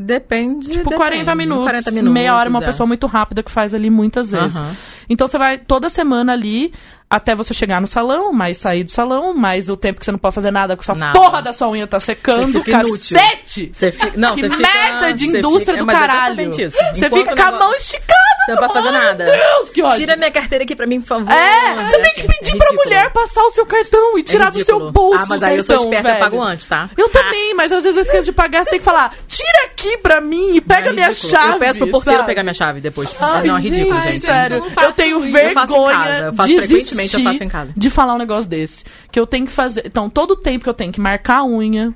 [0.00, 0.68] Depende.
[0.68, 0.96] Tipo, depende.
[0.96, 2.12] 40 minutos, 40 minutos.
[2.12, 2.66] meia hora, uma é.
[2.66, 4.56] pessoa muito rápida que faz ali muitas vezes.
[4.56, 4.76] Aham.
[5.10, 6.72] Então você vai toda semana ali
[7.10, 10.18] até você chegar no salão, mais sair do salão, mais o tempo que você não
[10.18, 11.18] pode fazer nada, que sua Nada.
[11.18, 13.18] porra da sua unha tá secando, Você fica inútil.
[13.18, 13.70] cacete!
[13.72, 16.52] Você fica, não, que você fica, merda de indústria fica- do mas é caralho.
[16.52, 16.66] Você
[17.06, 18.27] Enquanto fica o com a mão esticada.
[18.48, 19.24] Você não pode fazer nada.
[19.24, 19.96] Meu Deus, que ódio.
[19.98, 21.30] Tira minha carteira aqui pra mim, por favor.
[21.30, 22.84] É, você tem que pedir pra ridículo.
[22.84, 25.22] mulher passar o seu cartão e tirar do seu bolso.
[25.24, 26.24] Ah, mas aí eu sou cartão, esperta, eu velho.
[26.24, 26.90] pago antes, tá?
[26.96, 29.98] Eu também, mas às vezes eu esqueço de pagar, você tem que falar, tira aqui
[29.98, 31.52] pra mim e pega É minha chave.
[31.54, 33.14] Eu peço pro porteiro pegar minha chave depois.
[33.20, 34.26] Ai, não, é ridículo, gente, gente.
[34.26, 37.48] Sério, Eu eu tenho vergonha Eu faço em casa, eu faço frequentemente, eu faço em
[37.48, 37.72] casa.
[37.76, 38.84] de falar um negócio desse.
[39.12, 39.82] Que eu tenho que fazer.
[39.86, 41.94] Então, todo tempo que eu tenho que marcar a unha.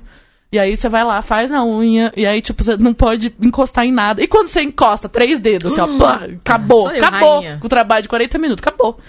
[0.53, 3.85] E aí você vai lá, faz na unha, e aí, tipo, você não pode encostar
[3.85, 4.21] em nada.
[4.21, 7.39] E quando você encosta três dedos, assim, ó, pá, acabou, eu, acabou.
[7.39, 7.59] rainha.
[7.63, 8.99] O trabalho de 40 minutos, acabou.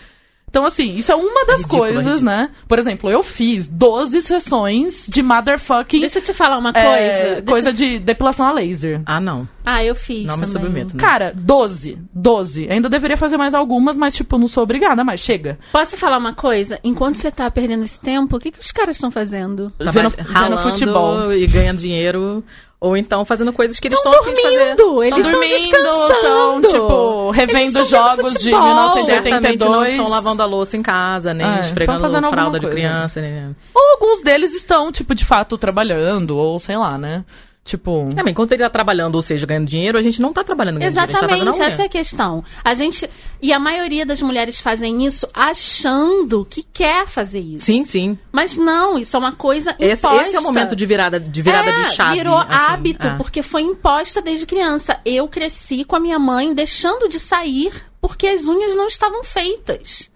[0.55, 2.25] Então, assim, isso é uma das Ridículo, coisas, ridículo.
[2.27, 2.51] né?
[2.69, 7.25] Por exemplo, eu fiz 12 sessões de motherfucking Deixa eu te falar uma é, coisa.
[7.35, 9.03] Deixa coisa eu- de depilação a laser.
[9.05, 9.49] Ah, não.
[9.67, 10.63] Ah, eu fiz Não me também.
[10.67, 11.03] submeto, né?
[11.03, 11.99] Cara, 12.
[12.15, 12.69] 12.
[12.71, 15.59] Ainda deveria fazer mais algumas, mas, tipo, não sou obrigada, mas chega.
[15.73, 16.79] Posso falar uma coisa?
[16.85, 19.73] Enquanto você tá perdendo esse tempo, o que, que os caras estão fazendo?
[19.79, 21.33] Tava Vendo, vendo futebol.
[21.33, 22.45] e ganhando dinheiro.
[22.81, 24.75] Ou então fazendo coisas que eles estão Estão de fazer.
[24.77, 26.21] dormindo, eles Tão estão dormindo, descansando.
[26.21, 28.63] tão, tipo, revendo jogos de futebol.
[28.67, 29.33] 1982.
[29.33, 32.67] Certamente não estão lavando a louça em casa, nem É, esfregando estão fazendo fralda de
[32.67, 32.77] coisa.
[32.77, 33.21] criança.
[33.23, 33.57] Nem...
[33.75, 37.25] Ou alguns deles estão, tipo, de fato, trabalhando, ou sei lá, né?
[37.65, 38.11] Tipo.
[38.15, 40.79] É, mas enquanto ele tá trabalhando, ou seja, ganhando dinheiro, a gente não tá trabalhando
[40.79, 41.73] ganhando dinheiro, tá Exatamente, fazendo a unha.
[41.73, 42.45] essa é a questão.
[42.63, 43.11] A gente.
[43.41, 47.65] E a maioria das mulheres fazem isso achando que quer fazer isso.
[47.65, 48.19] Sim, sim.
[48.31, 50.27] Mas não, isso é uma coisa Esse, imposta.
[50.29, 52.19] esse é o momento de virada de, virada É, de chave.
[52.19, 53.17] Virou assim, hábito, é.
[53.17, 55.01] porque foi imposta desde criança.
[55.05, 60.11] Eu cresci com a minha mãe deixando de sair porque as unhas não estavam feitas.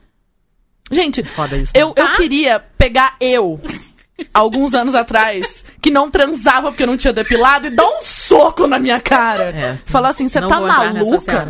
[0.90, 1.82] Gente, Foda isso, né?
[1.82, 2.12] eu, eu Tá?
[2.12, 3.60] queria pegar eu,
[4.32, 8.78] alguns anos atrás, que não transava porque não tinha depilado, e dar um soco na
[8.78, 9.50] minha cara.
[9.50, 9.78] É.
[9.86, 11.48] Falar assim, você tá maluca?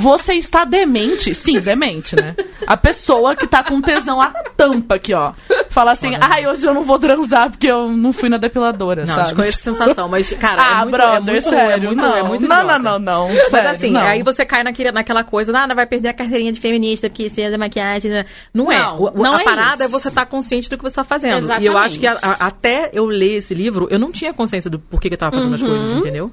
[0.00, 1.34] Você está demente.
[1.34, 2.34] Sim, demente, né?
[2.66, 5.32] A pessoa que tá com tesão à tampa aqui, ó.
[5.70, 9.06] Fala assim, ai, hoje eu não vou transar porque eu não fui na depiladora, Não,
[9.14, 9.22] sabe?
[9.24, 12.14] desconheço essa sensação, mas, cara, ah, é muito, brother, é muito, sério, é muito, não.
[12.16, 14.00] é muito não, não, não, não, Mas sério, assim, não.
[14.00, 17.28] aí você cai naquele, naquela coisa, ah, não vai perder a carteirinha de feminista porque
[17.30, 18.10] você usa maquiagem.
[18.10, 18.24] né?
[18.52, 18.78] Não, é.
[18.78, 19.92] Não, O- não a é parada é isso.
[20.00, 21.38] você estar consciente do que você tá fazendo.
[21.44, 21.62] Exatamente.
[21.62, 24.70] E eu acho que a- a- até eu ler esse livro, eu não tinha consciência
[24.70, 26.30] do porquê que eu tava fazendo as coisas, entendeu?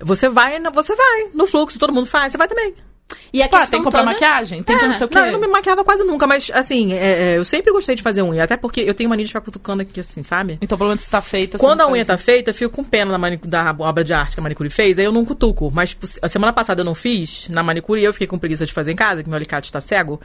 [0.00, 2.67] Você vai, você vai no fluxo, todo mundo faz, você vai também.
[3.32, 4.12] E a questão tem que comprar toda...
[4.12, 5.18] maquiagem, tem que É, não sei o quê.
[5.18, 8.02] Não, eu não me maquiava quase nunca, mas assim, é, é, eu sempre gostei de
[8.02, 10.58] fazer unha, até porque eu tenho mania de ficar cutucando aqui assim, sabe?
[10.60, 11.58] Então, pelo menos se tá feita.
[11.58, 14.12] Quando a unha faz tá feita, eu fico com pena da, manicu- da obra de
[14.12, 15.70] arte que a manicure fez, aí eu não cutuco.
[15.72, 18.64] Mas tipo, a semana passada eu não fiz na manicure e eu fiquei com preguiça
[18.66, 20.20] de fazer em casa, que meu alicate está cego.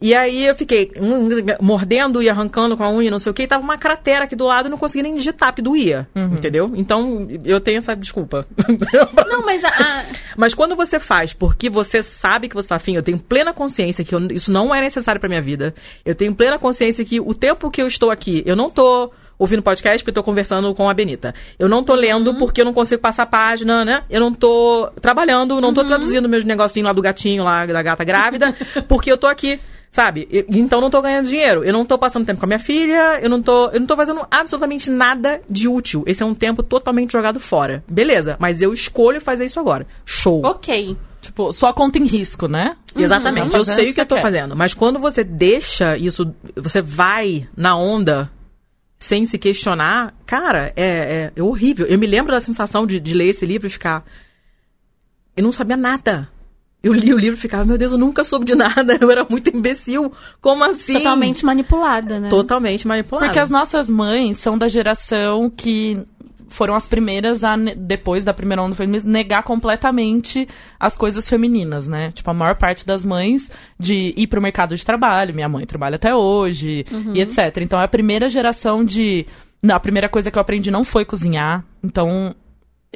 [0.00, 1.28] E aí eu fiquei hum,
[1.60, 4.34] mordendo e arrancando com a unha, não sei o que, e tava uma cratera aqui
[4.34, 6.08] do lado e não conseguia nem digitar, porque doía.
[6.14, 6.34] Uhum.
[6.34, 6.72] Entendeu?
[6.74, 8.46] Então eu tenho essa desculpa.
[9.30, 10.04] Não, mas a, a-
[10.36, 14.02] Mas quando você faz porque você sabe que você tá afim, eu tenho plena consciência
[14.04, 15.74] que eu- isso não é necessário pra minha vida.
[16.04, 19.62] Eu tenho plena consciência que o tempo que eu estou aqui, eu não tô ouvindo
[19.62, 21.34] podcast porque eu tô conversando com a Benita.
[21.58, 24.02] Eu não tô lendo porque eu não consigo passar a página, né?
[24.08, 28.02] Eu não tô trabalhando, não tô traduzindo meus negocinhos lá do gatinho, lá da gata
[28.04, 28.54] grávida,
[28.88, 29.60] porque eu tô aqui.
[29.90, 30.28] Sabe?
[30.30, 31.64] E- Então não tô ganhando dinheiro.
[31.64, 33.96] Eu não tô passando tempo com a minha filha, eu não tô, eu não tô
[33.96, 36.04] fazendo absolutamente nada de útil.
[36.06, 37.82] Esse é um tempo totalmente jogado fora.
[37.88, 39.86] Beleza, mas eu escolho fazer isso agora.
[40.04, 40.44] Show.
[40.46, 40.96] ok.
[41.20, 42.76] Tipo, sua conta em risco, né?
[42.96, 44.22] Exatamente, Tá eu sei o que eu tô quer.
[44.22, 44.56] fazendo.
[44.56, 48.30] Mas quando você deixa isso, você vai na onda
[48.98, 51.86] sem se questionar, cara, é, é, é horrível.
[51.86, 54.02] Eu me lembro da sensação de, de ler esse livro e ficar.
[55.36, 56.28] Eu não sabia nada.
[56.82, 58.96] Eu li o livro e ficava, meu Deus, eu nunca soube de nada.
[59.00, 60.10] Eu era muito imbecil.
[60.40, 60.94] Como assim?
[60.94, 62.28] Totalmente manipulada, né?
[62.30, 63.26] Totalmente manipulado.
[63.26, 66.06] Porque as nossas mães são da geração que
[66.50, 72.10] foram as primeiras a, depois da primeira onda feminismo, negar completamente as coisas femininas, né?
[72.12, 75.94] Tipo, a maior parte das mães de ir pro mercado de trabalho, minha mãe trabalha
[75.94, 77.58] até hoje, e etc.
[77.58, 79.26] Então, é a primeira geração de...
[79.62, 82.34] Não, a primeira coisa que eu aprendi não foi cozinhar, então...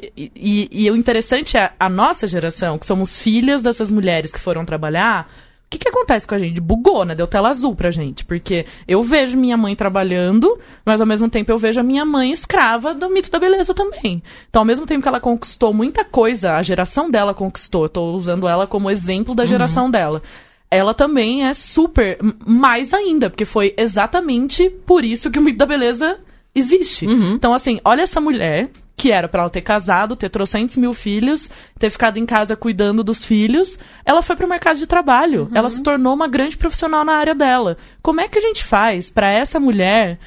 [0.01, 4.39] E, e- e o interessante é a nossa geração, que somos filhas dessas mulheres que
[4.39, 5.29] foram trabalhar,
[5.65, 6.61] o que, que acontece com a gente?
[6.61, 7.15] Bugou, né?
[7.15, 8.23] Deu tela azul pra gente.
[8.23, 12.31] Porque eu vejo minha mãe trabalhando, mas ao mesmo tempo eu vejo a minha mãe
[12.31, 14.21] escrava do mito da beleza também.
[14.47, 18.11] Então, ao mesmo tempo que ela conquistou muita coisa, a geração dela conquistou, eu tô
[18.13, 20.21] usando ela como exemplo da geração dela.
[20.69, 25.65] Ela também é super, mais ainda, porque foi exatamente por isso que o mito da
[25.65, 26.19] beleza
[26.53, 27.05] existe.
[27.33, 31.49] Então, assim, olha essa mulher que era pra ela ter casado, ter trocentos mil filhos,
[31.77, 35.49] ter ficado em casa cuidando dos filhos, ela foi pro mercado de trabalho.
[35.53, 37.77] Ela se tornou uma grande profissional na área dela.
[38.01, 40.17] Como é que a gente faz pra essa mulher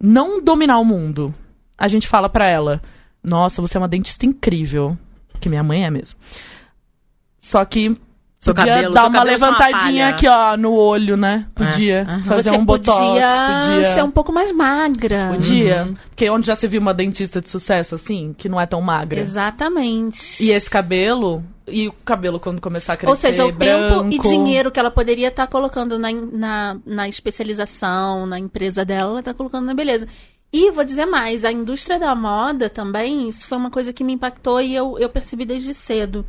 [0.00, 1.34] não dominar o mundo?
[1.76, 2.80] A gente fala pra ela:
[3.22, 4.96] "Nossa, você é uma dentista incrível",
[5.40, 6.18] que minha mãe é mesmo.
[7.40, 7.96] Só que
[8.44, 11.46] Seu podia cabelo- dar seu uma levantadinha aqui, ó, no olho, né?
[11.54, 12.22] Podia aham.
[12.24, 13.28] fazer Você um botox, podia,
[13.70, 15.30] podia ser um pouco mais magra.
[15.32, 15.84] Podia.
[15.84, 15.94] Uhum.
[16.10, 19.18] Porque onde já se viu uma dentista de sucesso assim, que não é tão magra.
[19.20, 20.42] Exatamente.
[20.44, 24.18] E esse cabelo, e o cabelo quando começar a crescer, Ou seja, o tempo e
[24.18, 24.28] branco.
[24.28, 29.32] dinheiro que ela poderia estar colocando na, na, na especialização, na empresa dela, ela está
[29.34, 30.06] colocando na beleza.
[30.52, 34.12] E vou dizer mais, a indústria da moda também, isso foi uma coisa que me
[34.12, 36.24] impactou e eu, eu percebi desde cedo.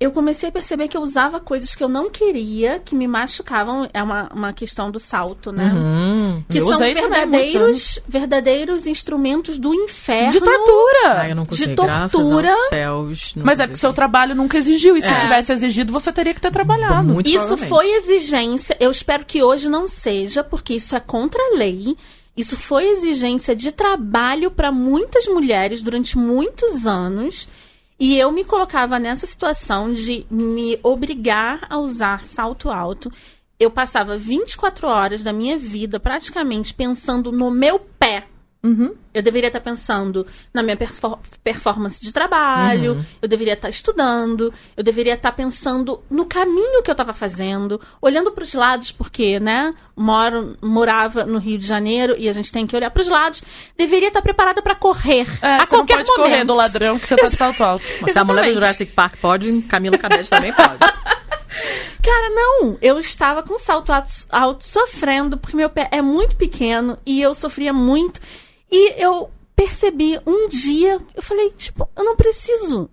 [0.00, 3.88] Eu comecei a perceber que eu usava coisas que eu não queria, que me machucavam.
[3.94, 5.72] É uma, uma questão do salto, né?
[5.72, 6.42] Hum.
[6.48, 10.32] Que Eu são verdadeiros, verdadeiros instrumentos do inferno.
[10.32, 11.20] De tortura!
[11.20, 12.52] Ai, eu não consegui, de tortura.
[12.52, 13.32] aos céus.
[13.36, 14.96] não Mas é porque seu trabalho nunca exigiu.
[14.96, 15.16] E se É.
[15.16, 17.06] tivesse exigido, você teria que ter trabalhado.
[17.06, 18.76] Muito Isso foi exigência.
[18.80, 21.96] Eu espero que hoje não seja, porque isso é contra a lei.
[22.36, 27.48] Isso foi exigência de trabalho para muitas mulheres durante muitos anos.
[27.98, 33.10] E eu me colocava nessa situação de me obrigar a usar salto alto.
[33.58, 38.26] Eu passava 24 horas da minha vida praticamente pensando no meu pé.
[38.64, 38.94] Uhum.
[39.12, 43.04] Eu deveria estar pensando na minha perfor- performance de trabalho, Uhum.
[43.20, 48.32] eu deveria estar estudando, eu deveria estar pensando no caminho que eu estava fazendo, olhando
[48.32, 52.66] para os lados, porque, né, moro, morava no Rio de Janeiro e a gente tem
[52.66, 53.42] que olhar para os lados.
[53.76, 56.14] Deveria estar preparada para correr É, a qualquer momento.
[56.16, 57.84] correr do ladrão que você tá de salto alto.
[58.10, 58.54] Se a mulher do.
[58.54, 60.78] Jurassic Park pode, Camila Cabete também pode.
[62.02, 62.76] Cara, não.
[62.82, 67.34] Eu estava com salto alto, alto sofrendo, porque meu pé é muito pequeno e eu
[67.34, 68.20] sofria muito.
[68.70, 72.90] E eu percebi um dia, eu falei, tipo, eu não preciso.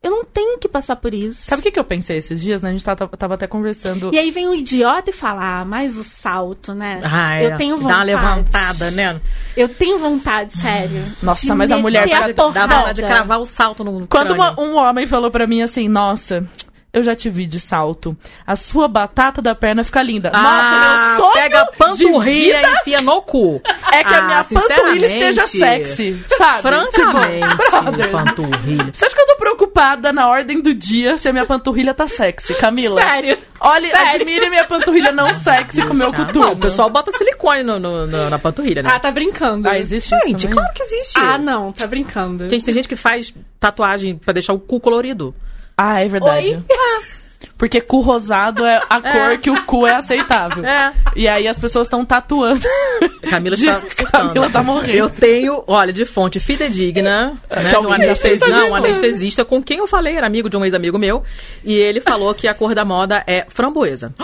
[0.00, 1.42] Eu não tenho que passar por isso.
[1.42, 2.68] Sabe o que, que eu pensei esses dias, né?
[2.68, 4.14] A gente tava, tava até conversando.
[4.14, 7.00] E aí vem um idiota e fala, ah, mas o salto, né?
[7.02, 7.98] Ai, eu tenho Dá vontade.
[7.98, 9.20] uma levantada, né?
[9.56, 11.04] Eu tenho vontade, sério.
[11.20, 14.76] Nossa, mas a mulher a Dá vontade de cravar o salto no Quando uma- um
[14.76, 16.48] homem falou pra mim assim, nossa,
[16.92, 18.16] eu já te vi de salto.
[18.46, 20.30] A sua batata da perna fica linda.
[20.32, 23.60] Ah, nossa, meu sonho pega a de panturrilha vida e enfia no cu.
[23.92, 26.62] é que a Ah, minha panturrilha esteja sexy, sabe?
[26.62, 28.90] Francamente, Tipo, panturrilha.
[28.92, 32.06] Você acha que eu tô preocupada na ordem do dia se a minha panturrilha tá
[32.08, 33.00] sexy, Camila?
[33.02, 33.38] Sério.
[33.60, 34.14] Olha, Sério.
[34.14, 36.40] admire minha panturrilha não sexy com o meu Ah, coturno.
[36.46, 38.90] não, o pessoal bota silicone no, no- no- na panturrilha, né?
[38.92, 39.68] Ah, tá brincando.
[39.68, 40.56] Ah, existe isso gente, também?
[40.58, 41.18] claro que existe.
[41.18, 42.48] Ah, não, tá brincando.
[42.48, 45.34] Gente, tem gente que faz tatuagem pra deixar o cu colorido.
[45.78, 46.48] Ah, é verdade.
[46.48, 46.62] Oi?
[47.58, 50.64] Porque cu rosado é a cor que o cu é aceitável.
[50.64, 50.92] É.
[51.16, 52.60] E aí as pessoas estão tatuando.
[53.28, 54.28] Camila está surtando.
[54.28, 54.96] Camila tá morrendo.
[54.96, 58.66] Eu tenho, olha, de fonte fidedigna, né, de um anestesista, isso.
[58.66, 61.24] um anestesista com quem eu falei, era amigo de um ex-amigo meu,
[61.64, 64.14] e ele falou que a cor da moda é framboesa.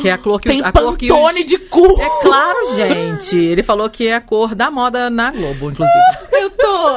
[0.00, 1.46] Que é a cor que Tem os, a cor que os...
[1.46, 2.00] de cu.
[2.00, 3.36] É claro, gente.
[3.36, 5.98] Ele falou que é a cor da moda na Globo, inclusive.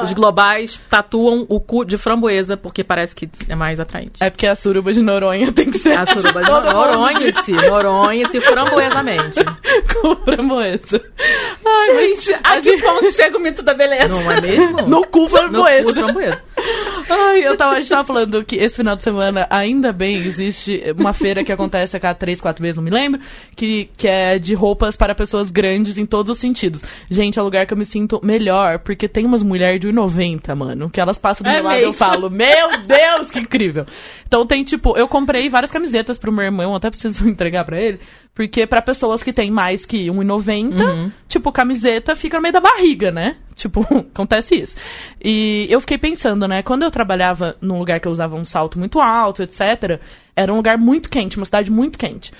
[0.02, 4.12] Os globais tatuam o cu de framboesa porque parece que é mais atraente.
[4.22, 9.40] É porque a suruba de Noronha tem que ser A suruba de Noronha-se, Noronha-se framboesamente.
[10.00, 11.02] com framboesa.
[11.64, 14.08] Ai, Gente, a que ponto chega o mito da beleza?
[14.08, 14.82] Não é mesmo?
[14.88, 15.84] No cu No framboesa.
[15.84, 16.42] cu framboesa.
[17.08, 20.82] Ai, eu tava, a gente tava falando que esse final de semana, ainda bem, existe
[20.98, 23.20] uma feira que acontece a cada três, quatro meses, não me lembro,
[23.54, 26.82] que, que é de roupas para pessoas grandes em todos os sentidos.
[27.08, 30.54] Gente, é o lugar que eu me sinto melhor, porque tem umas mulheres de 1,90,
[30.54, 33.86] mano, que elas passam do É meu lado e eu falo, meu Deus, que incrível.
[34.26, 38.00] Então tem, tipo, eu comprei várias camisetas pro meu irmão, até preciso entregar pra ele,
[38.34, 43.10] porque pra pessoas que têm mais que 1,90, tipo, camiseta fica no meio da barriga,
[43.10, 43.36] né?
[43.54, 43.80] Tipo,
[44.12, 44.76] acontece isso.
[45.22, 46.62] E eu fiquei pensando, né?
[46.62, 50.00] Quando eu trabalhava num lugar que eu usava um salto muito alto, etc.,
[50.34, 52.30] era um lugar muito quente, uma cidade muito quente.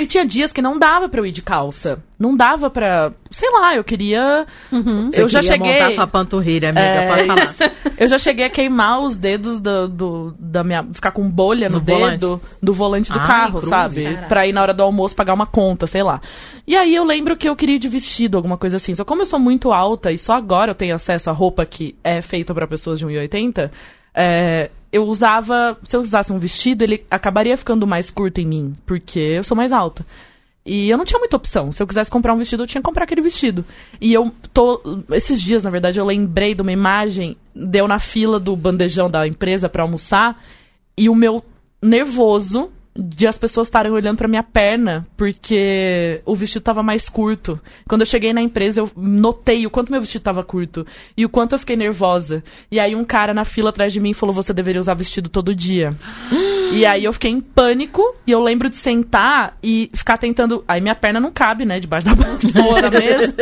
[0.00, 2.02] E tinha dias que não dava pra eu ir de calça.
[2.18, 3.12] Não dava pra.
[3.30, 4.46] Sei lá, eu queria.
[4.70, 5.72] Você eu já queria cheguei.
[5.74, 7.54] montar sua panturrilha, amiga, É, pode falar.
[7.98, 10.82] Eu já cheguei a queimar os dedos do, do- da minha.
[10.92, 12.40] ficar com bolha no, No dedo volante?
[12.62, 13.68] do volante do Ai, carro, cruzes.
[13.68, 14.02] sabe?
[14.04, 14.26] Caraca.
[14.28, 16.20] Pra ir na hora do almoço pagar uma conta, sei lá.
[16.66, 18.94] E aí eu lembro que eu queria ir de vestido, alguma coisa assim.
[18.94, 21.94] Só como eu sou muito alta e só agora eu tenho acesso a roupa que
[22.02, 23.70] é feita pra pessoas de 1,80,
[24.14, 25.78] é, eu usava.
[25.82, 29.56] Se eu usasse um vestido, ele acabaria ficando mais curto em mim, porque eu sou
[29.56, 30.04] mais alta.
[30.64, 31.72] E eu não tinha muita opção.
[31.72, 33.64] Se eu quisesse comprar um vestido, eu tinha que comprar aquele vestido.
[34.00, 34.80] E eu tô.
[35.10, 37.36] Esses dias, na verdade, eu lembrei de uma imagem.
[37.54, 40.40] Deu na fila do bandejão da empresa pra almoçar.
[40.96, 41.42] E o meu
[41.82, 47.58] nervoso de as pessoas estarem olhando pra minha perna, porque o vestido tava mais curto.
[47.88, 51.28] Quando eu cheguei na empresa, eu notei o quanto meu vestido tava curto e o
[51.28, 52.44] quanto eu fiquei nervosa.
[52.70, 55.54] E aí um cara na fila atrás de mim falou: "Você deveria usar vestido todo
[55.54, 55.96] dia".
[56.72, 60.80] e aí eu fiquei em pânico e eu lembro de sentar e ficar tentando, aí
[60.80, 63.34] minha perna não cabe, né, debaixo da boa na mesa.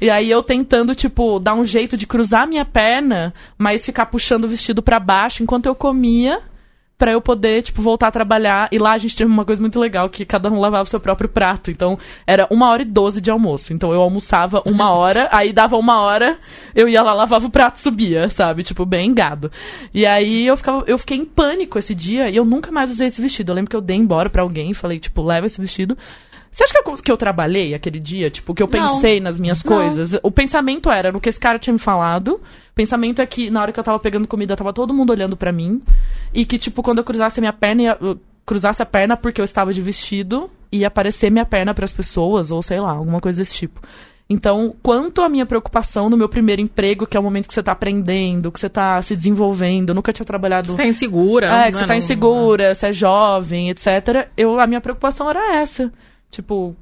[0.00, 4.44] E aí eu tentando tipo dar um jeito de cruzar minha perna, mas ficar puxando
[4.44, 6.42] o vestido para baixo enquanto eu comia
[6.98, 8.68] para eu poder, tipo, voltar a trabalhar.
[8.72, 11.00] E lá a gente teve uma coisa muito legal, que cada um lavava o seu
[11.00, 11.70] próprio prato.
[11.70, 13.72] Então, era uma hora e doze de almoço.
[13.72, 16.38] Então, eu almoçava uma hora, aí dava uma hora,
[16.74, 18.62] eu ia lá, lavava o prato subia, sabe?
[18.62, 19.50] Tipo, bem gado.
[19.92, 23.08] E aí, eu, ficava, eu fiquei em pânico esse dia, e eu nunca mais usei
[23.08, 23.52] esse vestido.
[23.52, 25.96] Eu lembro que eu dei embora para alguém, falei, tipo, leva esse vestido.
[26.56, 28.30] Você acha que eu, que eu trabalhei aquele dia?
[28.30, 29.24] Tipo, que eu pensei Não.
[29.24, 29.76] nas minhas Não.
[29.76, 30.18] coisas?
[30.22, 32.36] O pensamento era no que esse cara tinha me falado.
[32.70, 35.36] O pensamento é que na hora que eu tava pegando comida, tava todo mundo olhando
[35.36, 35.82] para mim.
[36.32, 37.98] E que, tipo, quando eu cruzasse a minha perna, ia,
[38.46, 42.50] cruzasse a perna porque eu estava de vestido, ia aparecer minha perna para as pessoas,
[42.50, 43.78] ou sei lá, alguma coisa desse tipo.
[44.26, 47.62] Então, quanto à minha preocupação no meu primeiro emprego, que é o momento que você
[47.62, 50.68] tá aprendendo, que você tá se desenvolvendo, eu nunca tinha trabalhado.
[50.68, 52.74] Você tá insegura, É, que você tá não, insegura, não.
[52.74, 54.28] você é jovem, etc.
[54.34, 55.92] Eu, a minha preocupação era essa.
[56.36, 56.76] Tipo,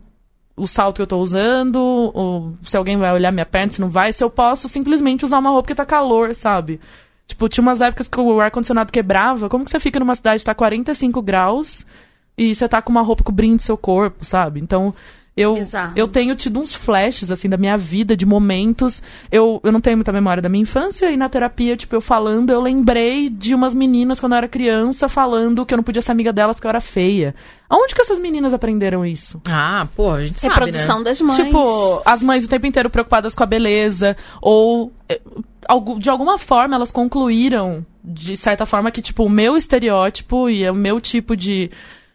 [0.57, 4.13] o salto que eu tô usando, se alguém vai olhar minha perna, se não vai,
[4.13, 6.81] se eu posso simplesmente usar uma roupa que tá calor, sabe?
[7.25, 9.49] Tipo, tinha umas épocas que o ar-condicionado quebrava.
[9.49, 11.87] Como que você fica numa cidade que tá 45 graus
[12.37, 14.61] e você tá com uma roupa cobrindo seu corpo, sabe?
[14.61, 14.93] Então,
[15.37, 15.59] eu,
[15.97, 19.03] eu tenho tido uns flashes, assim, da minha vida, de momentos.
[19.33, 22.51] Eu, eu não tenho muita memória da minha infância, e na terapia, tipo, eu falando,
[22.51, 26.13] eu lembrei de umas meninas quando eu era criança falando que eu não podia ser
[26.13, 27.35] amiga delas porque eu era feia.
[27.69, 29.41] Aonde que essas meninas aprenderam isso?
[29.47, 31.05] Ah, pô, a gente sabe, Reprodução né?
[31.05, 31.37] das mães.
[31.37, 35.21] Tipo, as mães o tempo inteiro preocupadas com a beleza, ou eh,
[35.99, 40.75] de alguma forma elas concluíram, de certa forma, que, tipo, o meu estereótipo e o
[40.75, 41.73] meu tipo de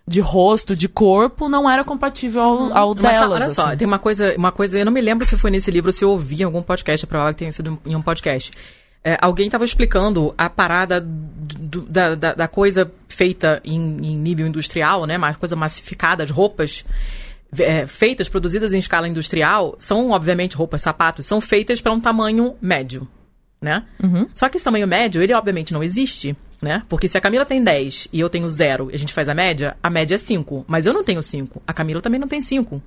[0.09, 2.77] de rosto, de corpo, não era compatível ao, uhum.
[2.77, 3.29] ao delas.
[3.29, 3.55] olha assim.
[3.55, 6.03] só, tem uma coisa, uma coisa, eu não me lembro se foi nesse livro, se
[6.03, 8.51] eu ouvi em algum podcast, é provável que tenha sido em um podcast.
[9.03, 14.47] É, alguém estava explicando a parada do, da, da, da, coisa feita em, em, nível
[14.47, 15.15] industrial, né?
[15.15, 16.83] Uma coisa massificada, as roupas
[17.57, 22.55] é, feitas, produzidas em escala industrial, são, obviamente, roupas, sapatos, são feitas para um tamanho
[22.59, 23.07] médio,
[23.61, 23.85] né?
[24.03, 24.27] Uhum.
[24.33, 26.83] Só que esse tamanho médio, ele obviamente não existe né?
[26.89, 29.33] Porque se a Camila tem 10 e eu tenho 0 e a gente faz a
[29.33, 30.65] média, a média é 5.
[30.67, 31.61] Mas eu não tenho 5.
[31.65, 32.81] A Camila também não tem 5.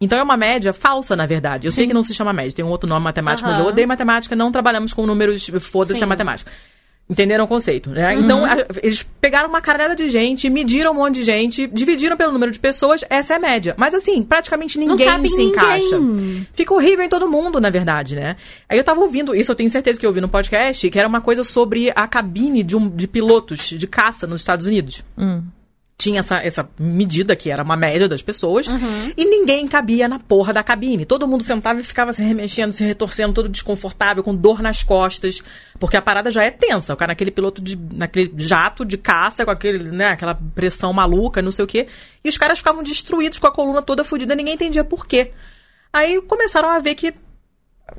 [0.00, 1.66] Então é uma média falsa, na verdade.
[1.66, 1.76] Eu Sim.
[1.76, 3.54] sei que não se chama média, tem um outro nome matemático, uhum.
[3.54, 6.50] mas eu odeio matemática, não trabalhamos com números, foda-se a matemática.
[7.10, 8.14] Entenderam o conceito, né?
[8.14, 8.22] Uhum.
[8.22, 12.32] Então, a, eles pegaram uma caralhada de gente, mediram um monte de gente, dividiram pelo
[12.32, 13.74] número de pessoas, essa é a média.
[13.78, 15.48] Mas assim, praticamente ninguém se ninguém.
[15.48, 15.96] encaixa.
[16.52, 18.36] Fica horrível em todo mundo, na verdade, né?
[18.68, 21.08] Aí eu tava ouvindo, isso eu tenho certeza que eu ouvi no podcast, que era
[21.08, 25.02] uma coisa sobre a cabine de, um, de pilotos de caça nos Estados Unidos.
[25.16, 25.42] Hum
[25.98, 29.12] tinha essa, essa medida, que era uma média das pessoas, uhum.
[29.16, 31.04] e ninguém cabia na porra da cabine.
[31.04, 35.42] Todo mundo sentava e ficava se remexendo, se retorcendo, todo desconfortável, com dor nas costas,
[35.76, 36.94] porque a parada já é tensa.
[36.94, 37.76] O cara naquele piloto de.
[37.92, 41.88] naquele jato de caça, com aquele, né, aquela pressão maluca, não sei o quê.
[42.24, 45.32] E os caras ficavam destruídos com a coluna toda fodida, ninguém entendia por quê.
[45.92, 47.12] Aí começaram a ver que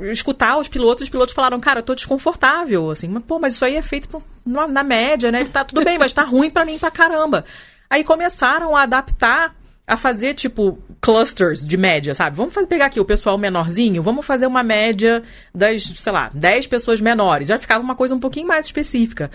[0.04, 3.66] escutar os pilotos, os pilotos falaram, cara, eu tô desconfortável, assim, mas, pô, mas isso
[3.66, 5.44] aí é feito na, na média, né?
[5.44, 7.44] Tá tudo bem, mas tá ruim para mim pra caramba.
[7.90, 9.56] Aí começaram a adaptar
[9.88, 12.36] a fazer, tipo, clusters de média, sabe?
[12.36, 15.24] Vamos fazer, pegar aqui o pessoal menorzinho, vamos fazer uma média
[15.54, 17.48] das, sei lá, 10 pessoas menores.
[17.48, 19.32] Já ficava uma coisa um pouquinho mais específica.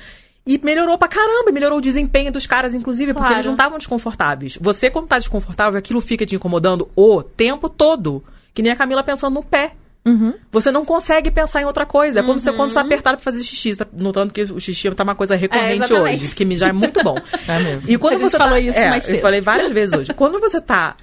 [0.47, 3.37] E melhorou pra caramba, melhorou o desempenho dos caras, inclusive, porque claro.
[3.37, 4.57] eles não estavam desconfortáveis.
[4.61, 8.23] Você, quando tá desconfortável, aquilo fica te incomodando o tempo todo.
[8.53, 9.73] Que nem a Camila pensando no pé.
[10.05, 10.35] Uhum.
[10.53, 12.21] Você não consegue pensar em outra coisa.
[12.21, 12.39] É como uhum.
[12.39, 13.75] você quando está apertado para fazer xixi.
[13.75, 16.73] Você tá notando que o xixi tá uma coisa recorrente é, hoje, porque mijar é
[16.73, 17.17] muito bom.
[17.49, 17.91] é mesmo.
[17.91, 19.17] E quando você falou tá, isso é, mais cedo.
[19.17, 20.13] Eu falei várias vezes hoje.
[20.15, 20.97] Quando você tá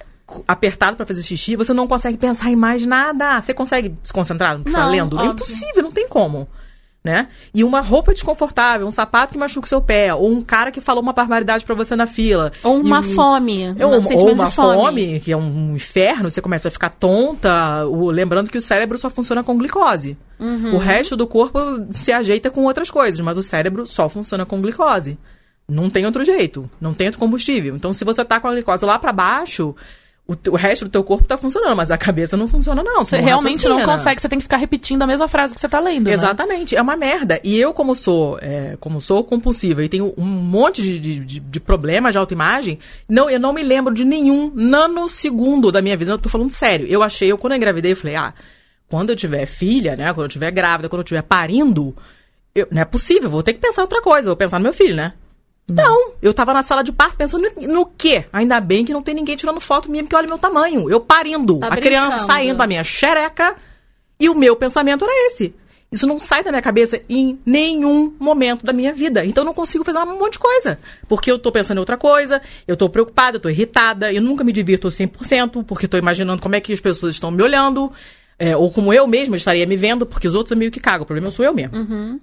[0.46, 3.40] apertado para fazer xixi, você não consegue pensar em mais nada.
[3.40, 5.16] Você consegue se concentrar no que está lendo?
[5.16, 5.30] Óbvio.
[5.30, 6.48] É impossível, não tem como
[7.04, 7.26] né?
[7.52, 10.80] E uma roupa desconfortável, um sapato que machuca o seu pé, ou um cara que
[10.80, 12.52] falou uma barbaridade para você na fila.
[12.62, 13.68] Ou uma e, fome.
[13.80, 14.76] Ou, uma, ou uma fome.
[14.76, 15.20] fome.
[15.20, 19.10] que é um inferno, você começa a ficar tonta, o, lembrando que o cérebro só
[19.10, 20.16] funciona com glicose.
[20.38, 20.74] Uhum.
[20.74, 21.58] O resto do corpo
[21.90, 25.18] se ajeita com outras coisas, mas o cérebro só funciona com glicose.
[25.68, 27.74] Não tem outro jeito, não tem outro combustível.
[27.74, 29.74] Então, se você tá com a glicose lá para baixo,
[30.26, 33.04] o, o, resto do teu corpo tá funcionando, mas a cabeça não funciona, não.
[33.04, 35.80] Você, realmente não consegue, você tem que ficar repetindo a mesma frase que você tá
[35.80, 36.06] lendo.
[36.06, 36.12] Né?
[36.12, 36.78] Exatamente, né?
[36.78, 37.40] é uma merda.
[37.42, 41.60] E eu, como sou, é, como sou compulsiva e tenho um monte de, de, de,
[41.60, 46.12] problemas de autoimagem, não, eu não me lembro de nenhum nanosegundo da minha vida.
[46.12, 46.86] Eu tô falando sério.
[46.86, 48.32] Eu achei, eu quando eu engravidei, eu falei, ah,
[48.88, 50.14] quando eu tiver filha, né?
[50.14, 51.96] Quando eu tiver grávida, quando eu tiver parindo,
[52.54, 54.94] eu, não é possível, vou ter que pensar outra coisa, vou pensar no meu filho,
[54.94, 55.14] né?
[55.68, 58.24] Não, eu tava na sala de parto pensando no, quê?
[58.32, 60.90] Ainda bem que não tem ninguém tirando foto minha, porque olha meu tamanho.
[60.90, 62.26] Eu parindo, Tá a criança brincando.
[62.26, 63.56] saindo da minha xereca.
[64.20, 65.54] E o meu pensamento era esse.
[65.90, 69.24] Isso não sai da minha cabeça em nenhum momento da minha vida.
[69.26, 70.78] Então eu não consigo fazer um monte de coisa.
[71.06, 74.42] Porque eu tô pensando em outra coisa, eu tô preocupada, eu tô irritada, eu nunca
[74.42, 77.92] me divirto 100%, porque tô imaginando como é que as pessoas estão me olhando.
[78.44, 81.04] É, ou como eu mesma estaria me vendo, porque os outros é meio que cagam.
[81.04, 81.76] O problema sou eu mesmo.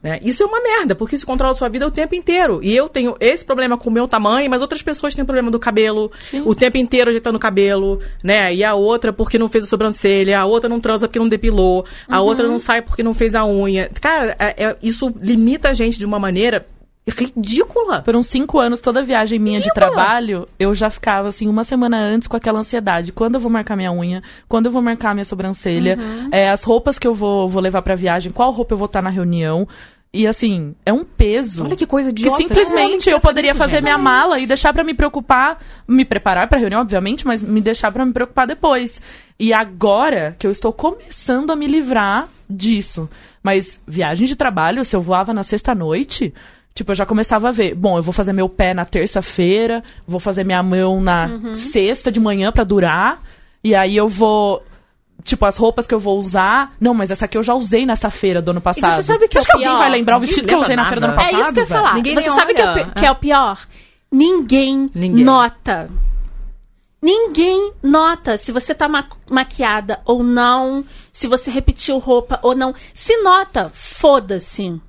[0.03, 0.19] né?
[0.21, 2.59] Isso é uma merda, porque isso controla a sua vida o tempo inteiro.
[2.61, 5.57] E eu tenho esse problema com o meu tamanho, mas outras pessoas têm problema do
[5.57, 6.11] cabelo,
[6.45, 8.53] o tempo inteiro ajeitando o cabelo, né?
[8.53, 11.85] E a outra porque não fez a sobrancelha, a outra não transa porque não depilou,
[12.07, 13.89] a outra não sai porque não fez a unha.
[14.01, 16.65] Cara, é- é- isso limita a gente de uma maneira
[17.09, 18.01] ridícula.
[18.01, 19.87] Por uns cinco anos, toda viagem minha de Ridícula.
[19.87, 23.11] trabalho, eu já ficava, assim, uma semana antes com aquela ansiedade.
[23.11, 24.21] Quando eu vou marcar minha unha?
[24.47, 25.97] Quando eu vou marcar minha sobrancelha?
[25.99, 26.29] Uhum.
[26.31, 28.31] É, as roupas que eu vou, vou levar pra viagem?
[28.31, 29.67] Qual roupa eu vou estar na reunião?
[30.11, 31.63] E, assim, é um peso.
[31.63, 32.37] Olha que coisa Que idiota.
[32.37, 33.83] simplesmente Como eu poderia fazer gente?
[33.83, 37.91] minha mala e deixar pra me preocupar, me preparar pra reunião, obviamente, mas me deixar
[37.91, 39.01] pra me preocupar depois.
[39.39, 43.07] E agora que eu estou começando a me livrar disso.
[43.43, 46.33] Mas viagem de trabalho, se eu voava na sexta-noite,
[46.79, 47.75] tipo, eu já começava a ver.
[47.75, 51.53] Bom, eu vou fazer meu pé na terça-feira, vou fazer minha mão na Uhum.
[51.55, 53.21] sexta de manhã pra durar,
[53.63, 54.63] e aí eu vou.
[55.23, 56.73] Tipo, as roupas que eu vou usar.
[56.79, 59.03] Não, mas essa aqui eu já usei nessa feira do ano passado.
[59.03, 60.75] sabe o que Você é que alguém vai lembrar o Ninguém vestido que eu usei
[60.77, 61.29] na lembra feira do ano nada.
[61.29, 61.41] passado?
[61.41, 61.93] É isso que eu ia falar.
[61.95, 63.67] Ninguém Você sabe que é, que é o pior?
[64.11, 65.25] Ninguém, Ninguém.
[65.25, 65.89] nota.
[67.01, 72.73] Ninguém nota se você tá ma- maquiada ou não, se você repetiu roupa ou não.
[72.93, 74.81] Se nota, foda-se.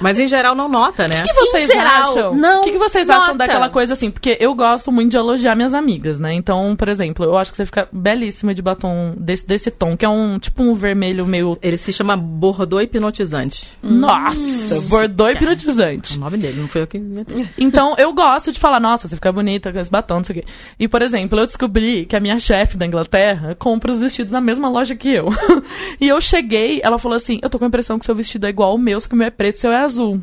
[0.00, 1.22] Mas em geral não nota, né?
[1.22, 2.34] O que vocês Em geral, acham?
[2.34, 3.38] não O que, que vocês acham nota.
[3.38, 4.10] daquela coisa assim?
[4.10, 6.32] Porque eu gosto muito de elogiar minhas amigas, né?
[6.34, 10.04] Então, por exemplo, eu acho que você fica belíssima de batom desse, desse tom, que
[10.04, 11.58] é um tipo um vermelho meio.
[11.62, 13.72] Ele se chama Bordô Hipnotizante.
[13.82, 14.90] Nossa!
[14.90, 16.14] Bordô hipnotizante.
[16.14, 17.48] É o nome dele, não foi eu que inventei.
[17.58, 20.42] Então, eu gosto de falar, nossa, você fica bonita com esse batom, não sei o
[20.42, 20.48] quê.
[20.78, 24.40] E, por exemplo, eu descobri que a minha chefe da Inglaterra compra os vestidos na
[24.40, 25.28] mesma loja que eu.
[26.00, 28.50] e eu cheguei, ela falou assim, eu tô com a impressão que seu vestido é
[28.50, 30.22] igual ao meu, só que o meu é preto e o seu é azul.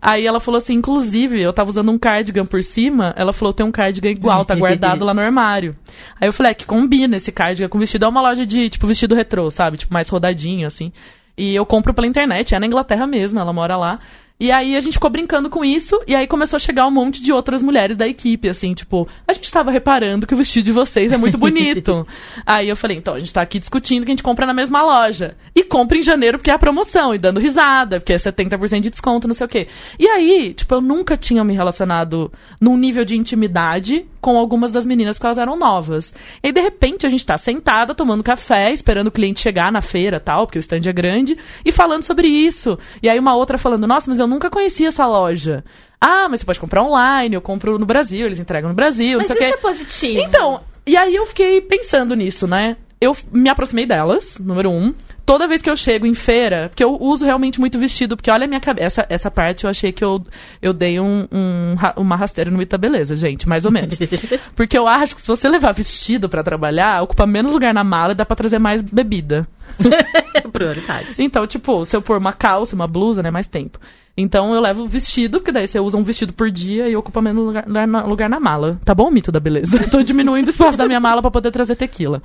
[0.00, 3.64] Aí ela falou assim, inclusive, eu tava usando um cardigan por cima, ela falou, tem
[3.64, 5.76] um cardigan igual, tá guardado lá no armário.
[6.20, 8.04] Aí eu falei, é que combina esse cardigan com vestido.
[8.04, 9.76] É uma loja de, tipo, vestido retrô, sabe?
[9.76, 10.92] Tipo, mais rodadinho, assim.
[11.36, 14.00] E eu compro pela internet, é na Inglaterra mesmo, ela mora lá.
[14.38, 17.22] E aí a gente ficou brincando com isso, e aí começou a chegar um monte
[17.22, 20.72] de outras mulheres da equipe, assim, tipo, a gente tava reparando que o vestido de
[20.72, 22.06] vocês é muito bonito.
[22.44, 24.82] aí eu falei, então, a gente tá aqui discutindo que a gente compra na mesma
[24.82, 25.36] loja.
[25.54, 28.90] E compra em janeiro porque é a promoção, e dando risada, porque é 70% de
[28.90, 29.68] desconto, não sei o quê.
[29.98, 34.86] E aí, tipo, eu nunca tinha me relacionado num nível de intimidade com algumas das
[34.86, 36.14] meninas que elas eram novas.
[36.42, 39.80] E aí, de repente, a gente tá sentada, tomando café, esperando o cliente chegar na
[39.80, 42.78] feira tal, porque o stand é grande, e falando sobre isso.
[43.02, 45.64] E aí uma outra falando, nossa, mas eu nunca conhecia essa loja.
[46.00, 49.30] Ah, mas você pode comprar online, eu compro no Brasil, eles entregam no Brasil, Mas
[49.30, 50.20] isso é positivo.
[50.20, 52.76] Então, e aí eu fiquei pensando nisso, né?
[53.00, 54.94] Eu me aproximei delas, número um.
[55.26, 58.44] Toda vez que eu chego em feira, porque eu uso realmente muito vestido, porque olha
[58.44, 58.86] a minha cabeça.
[58.86, 60.24] Essa, essa parte eu achei que eu,
[60.60, 63.98] eu dei um, um uma rasteira no Ita Beleza, gente, mais ou menos.
[64.54, 68.12] porque eu acho que se você levar vestido pra trabalhar, ocupa menos lugar na mala
[68.12, 69.48] e dá pra trazer mais bebida.
[70.52, 71.14] Prioridade.
[71.18, 73.78] Então, tipo, se eu pôr uma calça, uma blusa, né, mais tempo.
[74.16, 77.22] Então eu levo o vestido, porque daí você usa um vestido por dia e ocupa
[77.22, 78.78] menos lugar, lugar na, lugar na mala.
[78.84, 79.78] Tá bom, mito da beleza?
[79.90, 82.22] Tô diminuindo o espaço da minha mala pra poder trazer tequila.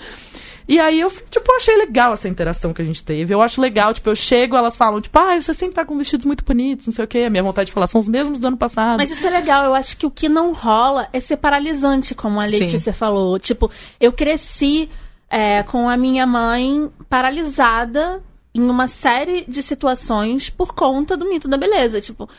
[0.68, 3.34] E aí eu, tipo, achei legal essa interação que a gente teve.
[3.34, 6.26] Eu acho legal, tipo, eu chego, elas falam, tipo, ah, você sempre tá com vestidos
[6.26, 7.20] muito bonitos, não sei o quê.
[7.20, 8.98] A minha vontade de falar são os mesmos do ano passado.
[8.98, 12.42] Mas isso é legal, eu acho que o que não rola é ser paralisante, como
[12.42, 13.40] a Letícia falou.
[13.40, 14.90] Tipo, eu cresci
[15.30, 18.22] é, com a minha mãe paralisada
[18.58, 22.02] em uma série de situações por conta do mito da beleza.
[22.02, 22.30] Tipo,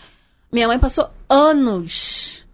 [0.52, 2.44] minha mãe passou anos.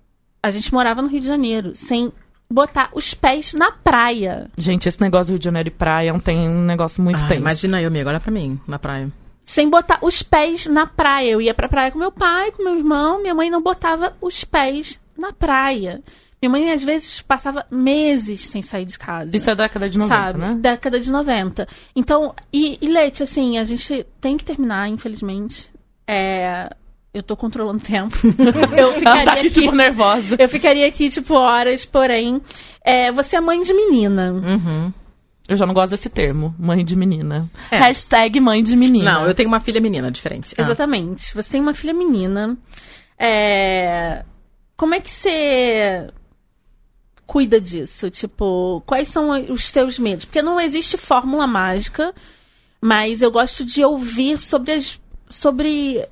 [0.43, 2.13] A gente morava no Rio de Janeiro, sem
[2.51, 4.51] botar os pés na praia.
[4.59, 7.27] Gente, esse negócio do Rio de Janeiro e praia não tem um negócio muito Ah,
[7.27, 7.41] tenso.
[7.41, 9.11] imagina eu, amiga, olha pra mim, na praia.
[9.45, 11.31] Sem botar os pés na praia.
[11.31, 14.45] Eu ia pra praia com meu pai, com meu irmão, minha mãe não botava os
[14.45, 16.03] pés na praia.
[16.45, 19.35] Minha mãe, às vezes, passava meses sem sair de casa.
[19.35, 20.39] Isso é década de 90, sabe?
[20.39, 20.57] né?
[20.61, 21.67] Década de 90.
[21.97, 25.71] Então, e, e Leite, assim, a gente tem que terminar, infelizmente.
[26.07, 26.69] É,
[27.15, 28.15] eu tô controlando o tempo.
[28.77, 30.37] eu Ela ficaria tá aqui, aqui, tipo, nervosa.
[30.39, 32.43] eu ficaria aqui, tipo, horas, porém.
[32.85, 34.35] é, você é mãe de menina.
[35.49, 37.49] Eu já não gosto desse termo, mãe de menina.
[37.71, 37.79] É.
[37.79, 39.13] Hashtag mãe de menina.
[39.13, 40.55] Não, eu tenho uma filha menina diferente.
[40.59, 40.63] Ah.
[40.63, 41.35] Exatamente.
[41.35, 42.55] Você tem uma filha menina.
[43.19, 44.25] É,
[44.77, 46.11] Como é que você
[47.27, 48.11] cuida disso?
[48.11, 50.25] Tipo, quais são os seus medos?
[50.25, 52.15] Porque não existe fórmula mágica,
[52.81, 55.01] mas eu gosto de ouvir sobre as.
[55.29, 56.07] sobre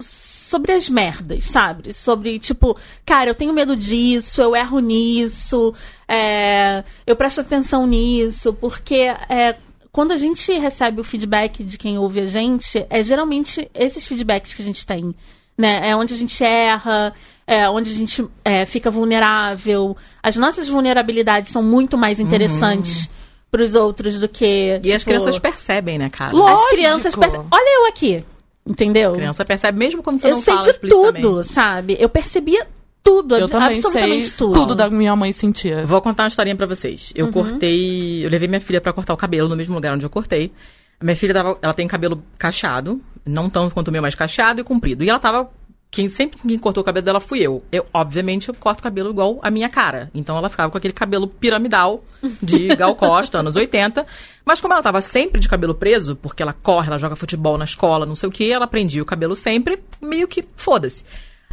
[0.00, 1.92] sobre as merdas, sabe?
[1.92, 5.74] Sobre, tipo, cara, eu tenho medo disso, eu erro nisso,
[6.06, 9.56] é, eu presto atenção nisso, porque é,
[9.92, 14.54] quando a gente recebe o feedback de quem ouve a gente, é geralmente esses feedbacks
[14.54, 15.14] que a gente tem,
[15.56, 15.90] né?
[15.90, 17.12] É onde a gente erra,
[17.48, 19.96] é onde a gente é, fica vulnerável.
[20.22, 23.12] As nossas vulnerabilidades são muito mais interessantes Uhum.
[23.50, 24.78] para os outros do que.
[24.84, 26.32] E as tipo, crianças percebem, né, cara?
[26.52, 27.46] As crianças percebem.
[27.50, 28.22] Olha eu aqui,
[28.66, 29.12] entendeu?
[29.12, 31.22] A criança percebe mesmo quando você eu não sei fala de explicitamente.
[31.22, 31.96] tudo, sabe?
[31.98, 32.66] Eu percebia
[33.02, 34.52] tudo, Eu também absolutamente sei tudo.
[34.52, 35.86] tudo da minha mãe sentia.
[35.86, 37.12] Vou contar uma historinha pra vocês.
[37.16, 37.24] Uhum.
[37.26, 38.26] Eu cortei.
[38.26, 40.52] Eu levei minha filha pra cortar o cabelo no mesmo lugar onde eu cortei.
[41.00, 44.60] A minha filha tava, ela tem cabelo cacheado, não tanto quanto o meu, mas cacheado
[44.60, 45.02] e comprido.
[45.02, 45.48] E ela tava.
[45.90, 47.64] Quem sempre quem cortou o cabelo dela fui eu.
[47.72, 50.10] Eu, obviamente, eu corto cabelo igual a minha cara.
[50.14, 52.04] Então ela ficava com aquele cabelo piramidal
[52.42, 54.06] de Gal Costa, anos 80.
[54.44, 57.64] Mas como ela tava sempre de cabelo preso, porque ela corre, ela joga futebol na
[57.64, 61.04] escola, não sei o que, ela prendia o cabelo sempre, meio que foda-se.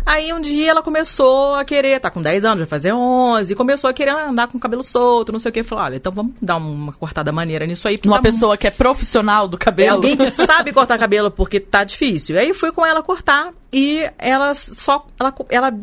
[0.06, 3.90] Aí um dia ela começou a querer, tá com 10 anos, vai fazer 11, começou
[3.90, 5.64] a querer andar com o cabelo solto, não sei o que.
[5.64, 8.00] Falou, olha, então vamos dar uma cortada maneira nisso aí.
[8.06, 9.96] Uma tá pessoa que é profissional do é cabelo.
[9.96, 12.38] alguém que sabe cortar cabelo porque tá difícil.
[12.38, 15.08] Aí fui com ela cortar e ela só.
[15.20, 15.34] Ela.
[15.50, 15.74] ela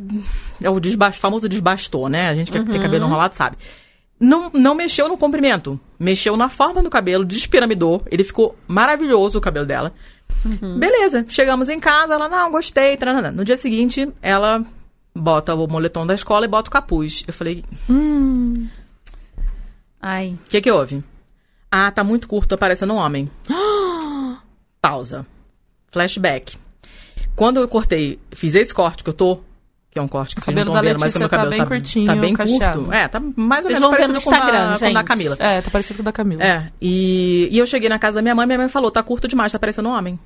[0.62, 2.28] é o desbasto, famoso desbastou, né?
[2.28, 3.56] A gente que tem cabelo enrolado sabe.
[4.20, 5.80] Não, não mexeu no comprimento.
[5.98, 8.02] Mexeu na forma do cabelo, despiramidou.
[8.08, 9.92] Ele ficou maravilhoso o cabelo dela.
[10.78, 12.97] Beleza, chegamos em casa, ela, não, gostei.
[12.97, 13.30] Taranana.
[13.30, 14.64] No dia seguinte, ela
[15.14, 17.24] bota o moletom da escola e bota o capuz.
[17.26, 17.64] Eu falei,
[20.01, 20.39] Ai.
[20.47, 21.05] o que que houve?
[21.70, 23.30] Ah, tá muito curto, tô parecendo um homem.
[24.80, 25.26] Pausa.
[25.91, 26.57] Flashback.
[27.37, 29.41] Quando eu cortei, fiz esse corte que eu tô,
[29.93, 31.26] que é um corte que O vocês não cabelo estão da vendo, mas o meu
[31.26, 32.78] Letícia tá cabelo bem tá, curtinho, tá bem cacheado.
[32.80, 32.93] curto.
[32.95, 35.05] É, tá mais ou menos parecido no com o da- Instagram, com o da.
[35.05, 35.36] Camila.
[35.38, 36.43] É, tá parecido com o da Camila.
[36.43, 39.28] É, e, e eu cheguei na casa da minha mãe, minha mãe falou, tá curto
[39.28, 40.18] demais, tá parecendo um homem.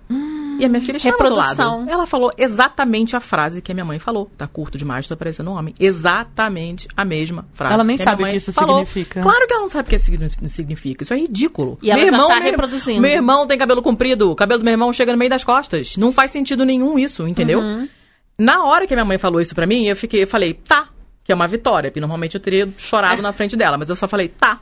[0.59, 1.85] e a minha filha estava do lado.
[1.91, 4.31] Ela falou exatamente a frase que a minha mãe falou.
[4.39, 5.75] Tá curto demais, tá parecendo um homem.
[5.79, 7.75] Exatamente a mesma frase.
[7.75, 8.79] Ela nem sabe o que isso falou.
[8.87, 9.21] significa.
[9.21, 11.03] Claro que ela não sabe o que isso signi- significa.
[11.03, 11.79] Isso é ridículo.
[11.83, 13.01] E ela meu irmão, tá meu- reproduzindo.
[13.01, 15.97] Meu irmão tem cabelo comprido, o cabelo do meu irmão chega no meio das costas.
[15.97, 17.61] Não faz sentido nenhum isso, entendeu?
[17.61, 17.89] Uhum.
[18.39, 20.89] Na hora que a minha mãe falou isso pra mim, eu fiquei, eu falei, tá,
[21.25, 24.07] que é uma vitória, porque normalmente eu teria chorado na frente dela, mas eu só
[24.07, 24.61] falei, tá.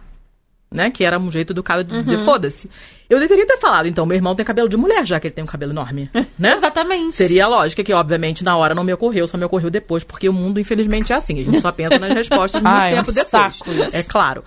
[0.72, 0.90] Né?
[0.90, 2.24] Que era um jeito educado de dizer, Uhum.
[2.24, 2.68] foda-se.
[3.08, 5.44] Eu deveria ter falado, então, meu irmão tem cabelo de mulher, já que ele tem
[5.44, 6.10] um cabelo enorme.
[6.38, 6.54] Né?
[6.54, 7.14] Exatamente.
[7.14, 10.28] Seria a lógica que, obviamente, na hora não me ocorreu, só me ocorreu depois, porque
[10.28, 11.38] o mundo, infelizmente, é assim.
[11.40, 13.26] A gente só pensa nas respostas muito Ai, é tempo depois.
[13.28, 13.96] saco isso.
[13.96, 14.42] É claro.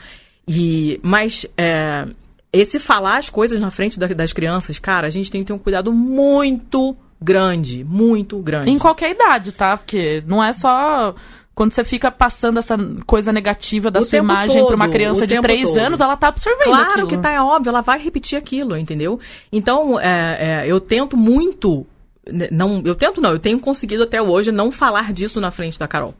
[0.45, 2.07] E, mas é,
[2.51, 5.53] esse falar as coisas na frente da- das crianças, cara, a gente tem que ter
[5.53, 8.69] um cuidado muito grande, muito grande.
[8.69, 9.77] Em qualquer idade, tá?
[9.77, 11.13] Porque não é só.
[11.55, 15.33] Quando você fica passando essa coisa negativa da O sua imagem pra uma criança de
[15.33, 15.77] tempo 3 todo.
[15.79, 17.07] anos, ela tá absorvendo Claro aquilo.
[17.07, 19.19] que tá, é óbvio, ela vai repetir aquilo, entendeu?
[19.51, 21.83] Então, é, é, eu tento muito.
[22.31, 25.79] né, Não, eu tento não, eu tenho conseguido até hoje não falar disso na frente
[25.79, 26.13] da Carol.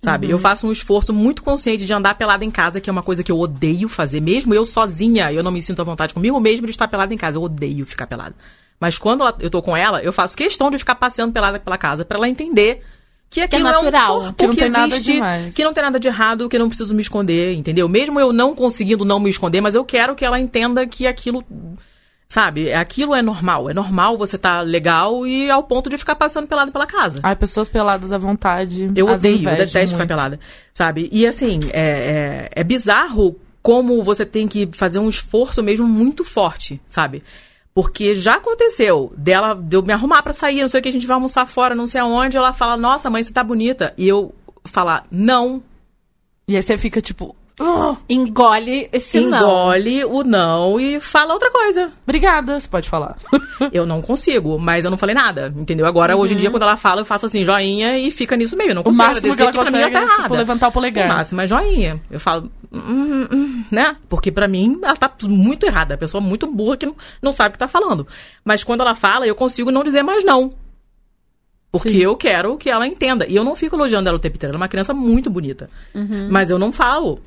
[0.00, 0.26] Sabe?
[0.28, 0.32] Uhum.
[0.32, 3.22] Eu faço um esforço muito consciente de andar pelada em casa, que é uma coisa
[3.22, 4.20] que eu odeio fazer.
[4.20, 7.16] Mesmo eu sozinha, eu não me sinto à vontade comigo mesmo de estar pelada em
[7.18, 7.36] casa.
[7.36, 8.34] Eu odeio ficar pelada.
[8.80, 11.76] Mas quando ela- eu tô com ela, eu faço questão de ficar passeando pelada pela
[11.78, 12.82] casa pra ela entender
[13.30, 15.54] que aquilo é, natural, um corpo que não tem nada existe, demais.
[15.54, 17.88] que não tem nada de errado, que eu não preciso me esconder, entendeu?
[17.88, 21.44] Mesmo eu não conseguindo não me esconder, mas eu quero que ela entenda que aquilo,
[22.28, 23.68] sabe, aquilo é normal.
[23.68, 27.18] É normal você estar legal e ao ponto de ficar passando pelado pela casa.
[27.22, 28.90] Ai, pessoas peladas à vontade.
[28.94, 30.08] Eu odeio, eu detesto ficar muito.
[30.08, 30.40] pelada,
[30.72, 31.08] sabe?
[31.12, 36.24] E assim, é, é, é bizarro como você tem que fazer um esforço mesmo muito
[36.24, 37.22] forte, sabe?
[37.78, 40.92] Porque já aconteceu dela, de eu me arrumar pra sair, não sei o que, a
[40.92, 43.94] gente vai almoçar fora, não sei aonde, ela fala, nossa, mãe, você tá bonita.
[43.96, 45.62] E eu falar, não,
[46.48, 47.36] E aí você fica tipo,
[48.08, 49.38] Engole esse não.
[49.38, 51.92] engole o não e fala outra coisa.
[52.02, 53.16] obrigada, você pode falar.
[53.72, 55.84] Eu não consigo, mas eu não falei nada, entendeu?
[55.84, 58.70] Agora, hoje em dia, quando ela fala, eu faço assim, joinha e fica nisso mesmo.
[58.70, 60.72] Eu não O consigo máximo que ela que pra mim consegue tá tipo, levantar o
[60.72, 61.06] polegar.
[61.06, 62.00] O máximo é joinha.
[62.08, 63.96] Eu falo, hum, hum, né?
[64.08, 65.94] Porque pra mim ela tá muito errada.
[65.94, 68.06] A pessoa muito burra que não, não sabe o que tá falando.
[68.44, 70.52] Mas quando ela fala, eu consigo não dizer mais não.
[71.70, 71.98] Porque Sim.
[71.98, 73.26] eu quero que ela entenda.
[73.26, 74.52] E eu não fico elogiando ela o tempo inteiro.
[74.52, 75.68] Ela é uma criança muito bonita.
[76.30, 77.20] Mas eu não falo.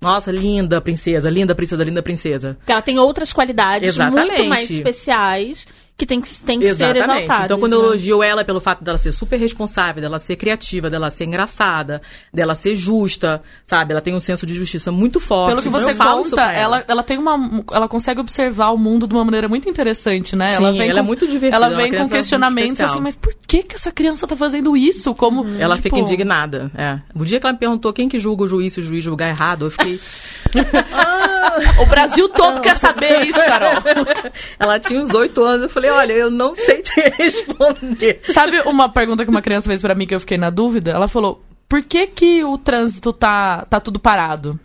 [0.00, 2.56] Nossa, linda princesa, linda princesa, linda princesa.
[2.58, 4.28] Porque ela tem outras qualidades Exatamente.
[4.28, 5.66] muito mais especiais
[5.96, 7.44] que tem que, tem que ser exaltadas.
[7.46, 7.86] Então, quando eu né?
[7.88, 12.54] elogio ela pelo fato dela ser super responsável, dela ser criativa, dela ser engraçada, dela
[12.54, 13.92] ser justa, sabe?
[13.92, 15.50] Ela tem um senso de justiça muito forte.
[15.50, 17.64] Pelo que Então, você eu falo isso conta, pra ela, ela tem uma.
[17.72, 20.48] Ela consegue observar o mundo de uma maneira muito interessante, né?
[20.48, 23.00] Sim, ela vem ela é com, muito divertida, Ela ela é vem com questionamentos assim,
[23.00, 25.14] mas por que, que essa criança tá fazendo isso?
[25.14, 25.46] Como.
[25.58, 26.70] Ela tipo, fica indignada.
[26.76, 26.98] É.
[27.14, 29.28] O dia que ela me perguntou quem que julga o juiz se o juiz julgar
[29.30, 29.98] errado, eu fiquei.
[31.80, 33.82] O Brasil todo quer saber isso, Carol.
[34.58, 38.20] ela tinha uns oito anos, eu falei, falei, olha, eu não sei te responder.
[38.24, 40.90] Sabe uma pergunta que uma criança fez pra mim que eu fiquei na dúvida?
[40.90, 44.58] Ela falou: por que, que o trânsito tá, tá tudo parado?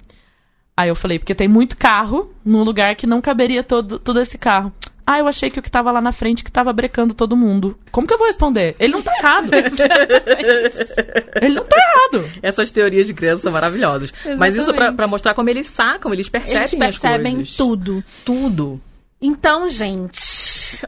[0.75, 4.37] Aí eu falei, porque tem muito carro num lugar que não caberia todo, todo esse
[4.37, 4.73] carro.
[5.05, 7.77] Ah, eu achei que o que tava lá na frente que tava brecando todo mundo.
[7.91, 8.75] Como que eu vou responder?
[8.79, 9.49] Ele não tá errado.
[11.41, 12.29] Ele não tá errado.
[12.41, 14.13] Essas teorias de criança são maravilhosas.
[14.37, 14.95] Mas isso pra, Exatamente.
[14.95, 18.03] pra mostrar como eles sacam, eles percebem, Eles percebem tudo.
[18.23, 18.79] Tudo.
[19.21, 20.19] Então, gente.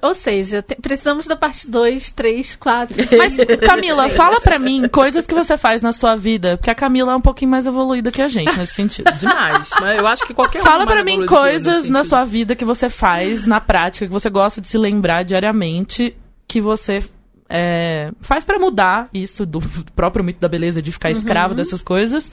[0.01, 2.95] Ou seja, te- precisamos da parte 2, 3, 4.
[3.17, 7.11] Mas, Camila, fala pra mim coisas que você faz na sua vida, porque a Camila
[7.11, 9.11] é um pouquinho mais evoluída que a gente nesse sentido.
[9.19, 9.69] Demais.
[9.79, 12.89] Mas eu acho que qualquer um Fala pra mim coisas na sua vida que você
[12.89, 16.15] faz na prática, que você gosta de se lembrar diariamente,
[16.47, 17.03] que você
[17.49, 19.59] é, faz pra mudar isso do
[19.95, 21.17] próprio mito da beleza, de ficar Uhum.
[21.17, 22.31] escravo dessas coisas.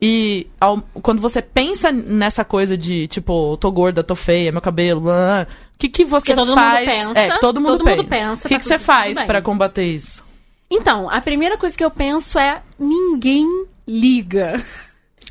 [0.00, 5.04] E ao- quando você pensa nessa coisa de, tipo, tô gorda, tô feia, meu cabelo,
[5.10, 5.46] o
[5.78, 6.84] que, que você Que todo mundo faz?
[6.88, 8.24] pensa, é, todo mundo todo mundo pensa.
[8.26, 10.24] pensa, O que, tá que você faz pra combater isso?
[10.70, 13.46] Então, a primeira coisa que eu penso é: ninguém
[13.86, 14.54] liga.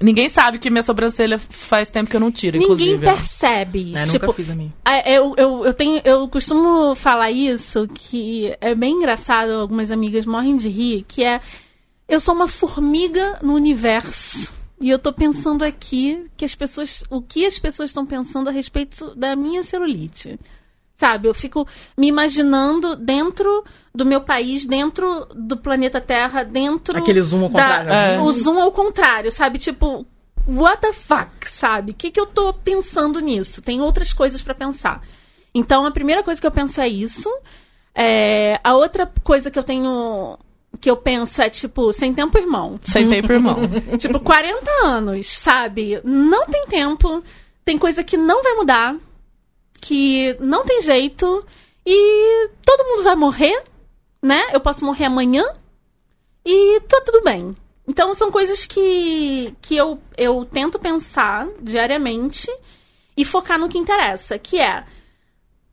[0.01, 3.05] Ninguém sabe que minha sobrancelha faz tempo que eu não tiro, Ninguém inclusive.
[3.05, 3.93] percebe.
[3.95, 4.73] É, tipo, nunca fiz a minha.
[4.85, 10.25] É, Eu, eu, eu, tenho, eu costumo falar isso, que é bem engraçado, algumas amigas
[10.25, 11.39] morrem de rir, que é
[12.07, 14.51] eu sou uma formiga no universo.
[14.81, 17.03] E eu tô pensando aqui que as pessoas.
[17.09, 20.39] O que as pessoas estão pensando a respeito da minha celulite.
[21.01, 26.95] Sabe, eu fico me imaginando dentro do meu país, dentro do planeta Terra, dentro.
[26.95, 28.15] Aquele zoom ao da- contrário, né?
[28.17, 28.19] É.
[28.19, 29.57] O zoom ao contrário, sabe?
[29.57, 30.05] Tipo,
[30.47, 31.91] what the fuck, sabe?
[31.91, 33.63] O que, que eu tô pensando nisso?
[33.63, 35.01] Tem outras coisas pra pensar.
[35.55, 37.27] Então, a primeira coisa que eu penso é isso.
[37.95, 40.37] É, a outra coisa que eu tenho.
[40.79, 42.79] Que eu penso é, tipo, sem tempo, irmão.
[42.83, 43.57] Sentei pro irmão.
[43.97, 45.99] tipo, 40 anos, sabe?
[46.03, 47.23] Não tem tempo.
[47.65, 48.95] Tem coisa que não vai mudar.
[49.81, 51.45] Que não tem jeito.
[51.85, 53.63] E todo mundo vai morrer,
[54.21, 54.49] né?
[54.53, 55.43] Eu posso morrer amanhã.
[56.45, 57.55] E tá tudo bem.
[57.87, 62.49] Então são coisas que, que eu, eu tento pensar diariamente
[63.17, 64.85] e focar no que interessa, que é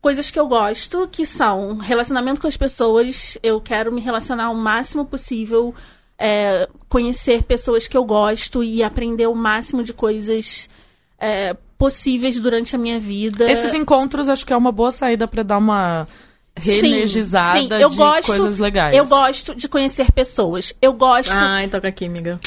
[0.01, 3.37] coisas que eu gosto, que são relacionamento com as pessoas.
[3.43, 5.73] Eu quero me relacionar o máximo possível,
[6.17, 10.69] é, conhecer pessoas que eu gosto e aprender o máximo de coisas
[11.17, 13.49] é, possíveis durante a minha vida.
[13.49, 16.05] Esses encontros acho que é uma boa saída pra dar uma
[16.53, 17.73] reenergizada sim, sim.
[17.81, 18.93] Eu de gosto, coisas legais.
[18.93, 20.75] Eu gosto de conhecer pessoas.
[20.81, 22.37] Eu gosto Ai, toca aqui, amiga.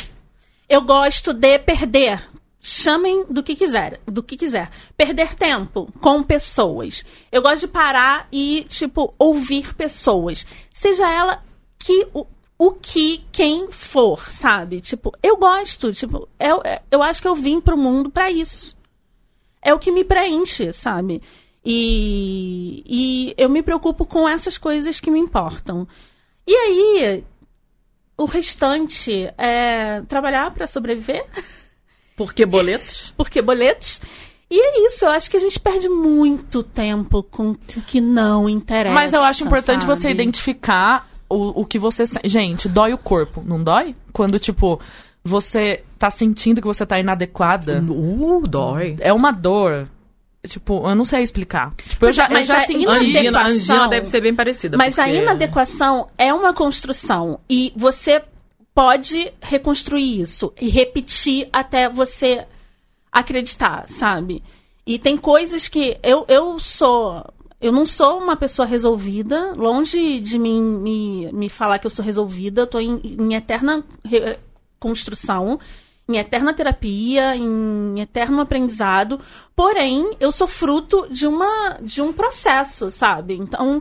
[0.69, 2.29] Eu gosto de perder.
[2.61, 4.71] Chamem do que quiser, do que quiser.
[4.97, 7.03] Perder tempo com pessoas.
[7.33, 10.47] Eu gosto de parar e, tipo, ouvir pessoas.
[10.71, 11.43] Seja ela
[11.79, 12.25] que o,
[12.59, 14.81] o que quem for, sabe?
[14.81, 18.77] Tipo, eu gosto, tipo, eu, eu acho que eu vim pro mundo pra isso.
[19.63, 21.23] É o que me preenche, sabe?
[21.65, 25.87] E, e eu me preocupo com essas coisas que me importam.
[26.47, 27.25] E aí,
[28.17, 31.25] o restante é trabalhar pra sobreviver,
[32.17, 33.13] Por que boletos?
[33.17, 34.01] porque boletos.
[34.51, 37.57] E é isso, eu acho que a gente perde muito tempo com o
[37.87, 38.95] que não interessa.
[38.95, 39.97] Mas eu acho importante sabe?
[39.97, 42.05] você identificar o, o que você.
[42.25, 43.97] Gente, dói o corpo, não dói?
[44.13, 44.79] Quando, tipo,
[45.25, 47.81] você tá sentindo que você tá inadequada.
[47.81, 48.97] Uh, dói.
[49.01, 49.89] É uma dor.
[50.47, 51.73] Tipo, eu não sei explicar.
[51.89, 52.85] Tipo, eu já, eu Mas já a senti.
[52.89, 53.51] Angina, a Inadequação.
[53.77, 54.77] angina deve ser bem parecida.
[54.77, 57.39] Mas a porque- inadequação é uma construção.
[57.49, 58.21] E você
[58.75, 62.45] pode reconstruir isso e repetir até você
[63.13, 64.43] acreditar, sabe?
[64.87, 67.25] E tem coisas que eu, eu sou.
[67.61, 72.05] Eu não sou uma pessoa resolvida, longe de mim me, me falar que eu sou
[72.05, 74.37] resolvida, eu tô em, em eterna re-
[74.83, 75.61] construção,
[76.09, 79.21] em eterna terapia, em eterno aprendizado.
[79.55, 83.35] Porém, eu sou fruto de uma de um processo, sabe?
[83.35, 83.81] Então,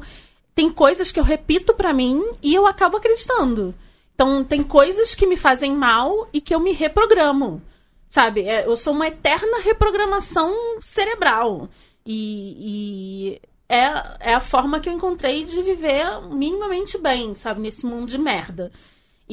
[0.54, 3.74] tem coisas que eu repito pra mim e eu acabo acreditando.
[4.14, 7.62] Então, tem coisas que me fazem mal e que eu me reprogramo.
[8.10, 8.41] Sabe?
[8.41, 11.70] É, eu sou uma eterna reprogramação cerebral.
[12.06, 17.62] E, e é, é a forma que eu encontrei de viver minimamente bem, sabe?
[17.62, 18.72] Nesse mundo de merda.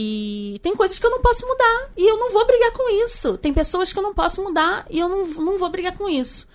[0.00, 3.36] E tem coisas que eu não posso mudar e eu não vou brigar com isso.
[3.36, 6.46] Tem pessoas que eu não posso mudar e eu não, não vou brigar com isso.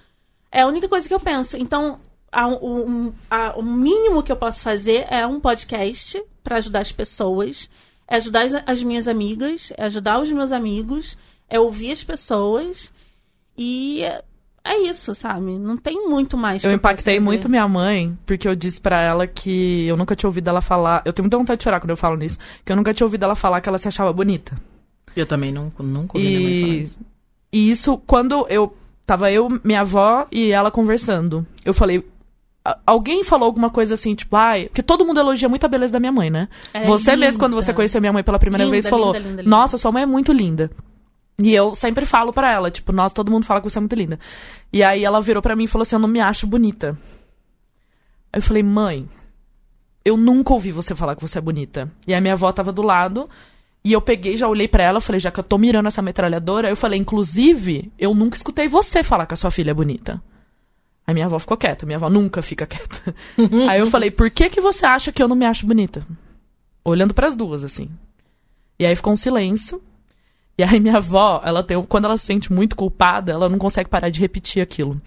[0.50, 1.58] É a única coisa que eu penso.
[1.58, 2.00] Então,
[2.32, 6.94] a- o, a- o mínimo que eu posso fazer é um podcast para ajudar as
[6.94, 7.70] pessoas,
[8.08, 11.18] é ajudar as, as minhas amigas, é ajudar os meus amigos,
[11.50, 12.94] é ouvir as pessoas
[13.58, 14.04] e
[14.66, 15.58] é, isso, sabe?
[15.60, 16.62] Não tem muito mais.
[16.62, 17.24] que Eu impactei fazer.
[17.26, 21.02] muito minha mãe, porque eu disse pra ela que eu nunca tinha ouvido ela falar.
[21.06, 23.24] Eu tenho muita vontade de chorar quando eu falo nisso, que eu nunca tinha ouvido
[23.24, 24.58] ela falar que ela se achava bonita.
[25.16, 27.00] Eu também não, nunca ouvi minha mãe falar E, isso.
[27.52, 28.76] e isso, quando eu.
[29.06, 31.46] Tava eu, minha avó e ela conversando.
[31.66, 32.02] Eu falei.
[32.88, 34.68] Alguém falou alguma coisa assim, tipo, ai.
[34.68, 36.48] Porque todo mundo elogia muito a beleza da minha mãe, né?
[36.74, 39.20] Ela é você mesmo, quando você conheceu minha mãe pela primeira Linda, vez, falou: linda,
[39.20, 39.50] linda, linda.
[39.58, 40.72] Nossa, sua mãe é muito linda.
[41.40, 43.96] E eu sempre falo pra ela, tipo, nossa, todo mundo fala que você é muito
[43.96, 44.20] linda.
[44.72, 46.98] E aí ela virou pra mim e falou assim: Eu não me acho bonita.
[48.32, 49.08] Aí eu falei, mãe,
[50.04, 51.92] eu nunca ouvi você falar que você é bonita.
[52.08, 53.30] E a minha avó tava do lado.
[53.86, 56.70] E eu peguei, já olhei pra ela, falei, já que eu tô mirando essa metralhadora,
[56.70, 60.24] eu falei, inclusive, eu nunca escutei você falar que a sua filha é bonita.
[61.06, 63.14] Aí minha avó ficou quieta, minha avó nunca fica quieta.
[63.70, 66.02] Aí eu falei, por que que você acha que eu não me acho bonita?
[66.84, 67.90] Olhando pras duas, assim.
[68.80, 69.82] E aí ficou um silêncio.
[70.58, 73.90] E aí minha avó, ela tem, quando ela se sente muito culpada, ela não consegue
[73.90, 75.02] parar de repetir aquilo.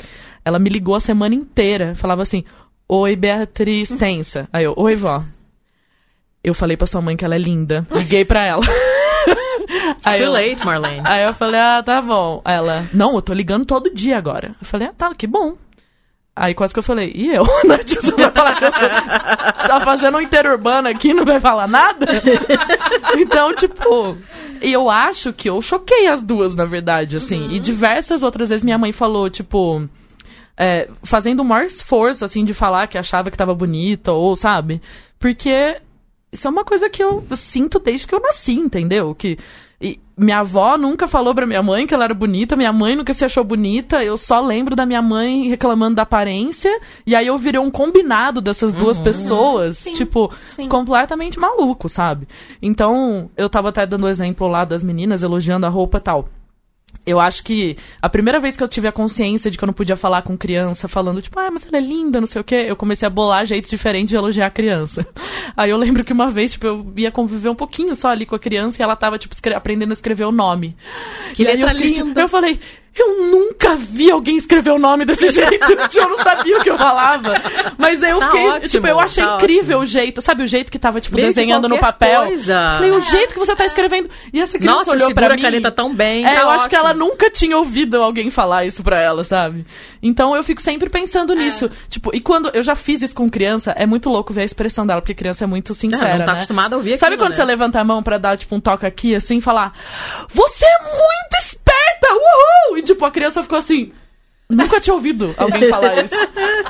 [0.45, 2.45] Ela me ligou a semana inteira, falava assim:
[2.89, 4.49] "Oi, Beatriz tensa".
[4.53, 5.23] Aí eu: "Oi, vó".
[6.43, 7.87] Eu falei pra sua mãe que ela é linda.
[7.93, 8.65] Liguei pra ela.
[10.05, 11.01] Aí Too eu- late, Marlene.
[11.05, 12.41] Aí eu falei, ah, tá bom.
[12.45, 14.55] Ela, não, eu tô ligando todo dia agora.
[14.61, 15.57] Eu falei, ah, tá, que bom.
[16.39, 17.45] Aí quase que eu falei, e eu?
[17.65, 17.79] Né?
[17.87, 18.89] Você vai falar que sou...
[19.69, 22.07] tá fazendo um interurbano aqui, não vai falar nada?
[23.17, 24.17] então, tipo,
[24.61, 27.49] e eu acho que eu choquei as duas, na verdade, assim.
[27.51, 29.89] E diversas outras vezes minha mãe falou, tipo,
[30.59, 34.83] é, fazendo o maior esforço, assim, de falar que achava que tava bonita, ou, sabe?
[35.19, 35.81] Porque
[36.31, 39.15] isso é uma coisa que eu, eu sinto desde que eu nasci, entendeu?
[39.15, 39.39] Que
[39.81, 43.13] e minha avó nunca falou pra minha mãe que ela era bonita, minha mãe nunca
[43.13, 47.37] se achou bonita, eu só lembro da minha mãe reclamando da aparência, e aí eu
[47.37, 50.69] virei um combinado dessas duas pessoas, Sim, tipo, sim.
[50.69, 52.27] completamente maluco, sabe?
[52.63, 56.29] Então, eu tava até dando o exemplo lá das meninas elogiando a roupa e tal.
[57.07, 59.73] Eu acho que a primeira vez que eu tive a consciência de que eu não
[59.73, 62.67] podia falar com criança, falando, tipo, ah, mas ela é linda, não sei o quê,
[62.69, 65.07] eu comecei a bolar jeitos diferentes de elogiar a criança.
[65.57, 68.35] Aí eu lembro que uma vez, tipo, eu ia conviver um pouquinho só ali com
[68.35, 70.77] a criança e ela tava, tipo, aprendendo a escrever o nome.
[71.33, 72.21] Que E eu letra fiquei, tipo, linda.
[72.23, 72.59] eu falei,
[73.03, 75.73] eu nunca vi alguém escrever o nome desse jeito.
[75.95, 77.35] Eu não sabia o que eu falava.
[77.79, 80.21] Mas aí eu Tá fiquei, ótimo, tipo, eu achei tá incrível o jeito.
[80.23, 82.27] Sabe o jeito que tava, tipo, que desenhando no papel?
[82.27, 82.73] coisa.
[82.77, 84.09] Falei, o jeito que você tá escrevendo.
[84.33, 85.43] E essa criança Nossa, olhou pra a mim.
[85.43, 86.91] caneta tão bem, É, tá eu acho que ótimo.
[86.91, 89.67] ela nunca tinha ouvido alguém falar isso pra ela, sabe?
[90.03, 91.71] Então eu fico sempre pensando nisso.
[91.89, 94.87] Tipo, e quando eu já fiz isso com criança, é muito louco ver a expressão
[94.87, 96.39] dela, porque criança é muito sincera, Ah, não tá né?
[96.39, 97.37] acostumada a ouvir Sabe aquilo, quando né?
[97.37, 99.73] você levanta a mão pra dar, tipo, um toque aqui, assim, e falar
[100.33, 101.37] Você é muito
[102.07, 102.15] esperta!
[102.15, 102.79] Uhul!
[102.79, 103.93] E, tipo, a criança ficou assim...
[104.49, 106.15] Nunca tinha ouvido alguém falar isso.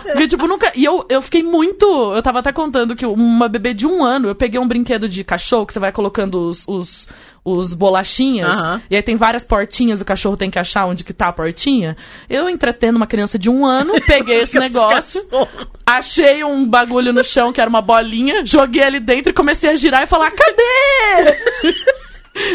[0.02, 0.72] Porque, tipo, nunca.
[0.74, 1.86] E eu, eu fiquei muito.
[2.14, 5.22] Eu tava até contando que uma bebê de um ano, eu peguei um brinquedo de
[5.22, 7.06] cachorro que você vai colocando os, os,
[7.44, 8.48] os bolachinhas.
[8.54, 8.82] Aham.
[8.90, 11.98] E aí tem várias portinhas, o cachorro tem que achar onde que tá a portinha.
[12.30, 15.28] Eu entretendo uma criança de um ano, peguei esse negócio,
[15.84, 19.76] achei um bagulho no chão que era uma bolinha, joguei ali dentro e comecei a
[19.76, 21.36] girar e falar: cadê?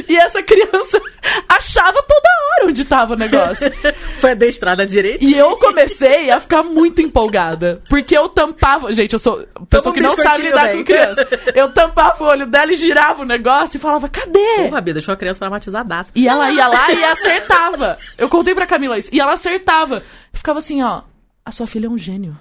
[0.07, 1.01] E essa criança
[1.47, 3.71] achava toda hora onde tava o negócio.
[4.19, 5.23] Foi adestrada direito.
[5.23, 7.82] E eu comecei a ficar muito empolgada.
[7.89, 8.93] Porque eu tampava.
[8.93, 11.27] Gente, eu sou pessoa que não sabe lidar com criança.
[11.55, 14.67] Eu tampava o olho dela e girava o negócio e falava, cadê?
[14.69, 16.11] Porra, Bia, deixou a criança traumatizadaça.
[16.15, 17.97] E ela ia lá e acertava.
[18.17, 19.09] Eu contei pra Camila isso.
[19.11, 19.97] E ela acertava.
[19.97, 21.01] Eu ficava assim, ó.
[21.43, 22.38] A sua filha é um gênio.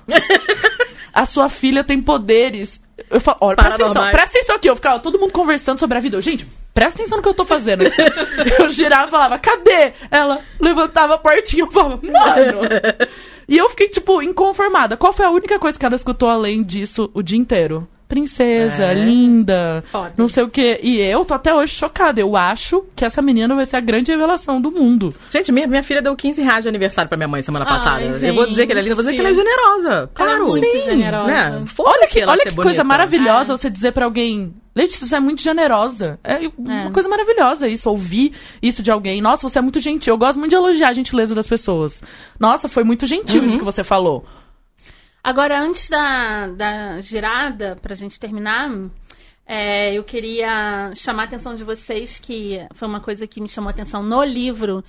[1.12, 2.80] A sua filha tem poderes.
[3.10, 4.68] Eu falo, olha, presta atenção, presta atenção aqui.
[4.68, 6.16] Eu ficava todo mundo conversando sobre a vida.
[6.16, 7.96] Eu, gente, presta atenção no que eu tô fazendo aqui.
[8.58, 9.92] Eu girava e falava, cadê?
[10.10, 12.60] Ela levantava a portinha e falava, mano.
[13.48, 14.96] E eu fiquei, tipo, inconformada.
[14.96, 17.88] Qual foi a única coisa que ela escutou além disso o dia inteiro?
[18.10, 18.94] Princesa, É.
[18.94, 20.12] linda, Foda.
[20.16, 20.80] não sei o quê.
[20.82, 22.20] E eu tô até hoje chocada.
[22.20, 25.14] Eu acho que essa menina vai ser a grande revelação do mundo.
[25.30, 28.10] Gente, minha, minha filha deu 15 reais de aniversário pra minha mãe semana Ai, passada.
[28.18, 28.26] gente.
[28.26, 30.10] Eu vou dizer que ela é linda, vou dizer que ela é generosa.
[30.12, 30.32] Claro.
[30.32, 31.26] Ela é muito generosa.
[31.30, 31.64] Né?
[31.78, 33.56] Olha que, olha que coisa maravilhosa É.
[33.56, 34.52] você dizer pra alguém.
[34.74, 36.18] Letícia, você é muito generosa.
[36.22, 38.32] É uma coisa maravilhosa isso, ouvir
[38.62, 39.20] isso de alguém.
[39.20, 40.14] Nossa, você é muito gentil.
[40.14, 42.02] Eu gosto muito de elogiar a gentileza das pessoas.
[42.38, 44.24] Nossa, foi muito gentil isso que você falou.
[45.22, 48.70] Agora, antes da, da girada, pra gente terminar,
[49.46, 53.68] é, eu queria chamar a atenção de vocês que foi uma coisa que me chamou
[53.68, 54.82] a atenção no livro,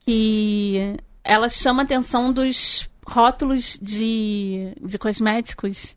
[0.00, 5.96] que ela chama a atenção dos rótulos de, de cosméticos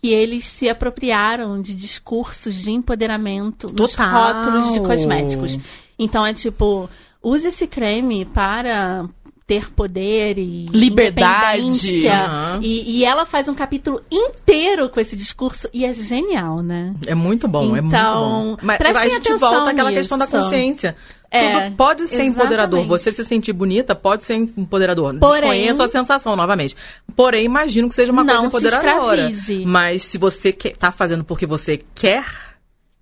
[0.00, 4.10] que eles se apropriaram de discursos de empoderamento Total.
[4.10, 5.58] rótulos de cosméticos.
[5.98, 6.88] Então é tipo,
[7.22, 9.06] use esse creme para
[9.50, 12.06] ter poder e Liberdade.
[12.06, 12.60] Aham.
[12.62, 16.94] E, e ela faz um capítulo inteiro com esse discurso e é genial, né?
[17.04, 18.56] É muito bom, é muito Então, bom.
[18.62, 20.94] Mas a gente volta àquela questão da consciência.
[21.32, 22.80] É, Tudo pode ser empoderador.
[22.80, 22.88] exatamente.
[22.88, 25.16] Você se sentir bonita pode ser empoderador.
[25.18, 26.76] Porém- Desconheço a sensação, novamente.
[27.16, 29.28] Porém, imagino que seja uma coisa se empoderadora.
[29.30, 29.64] escravize.
[29.66, 32.24] Mas se você quer, tá fazendo porque você quer,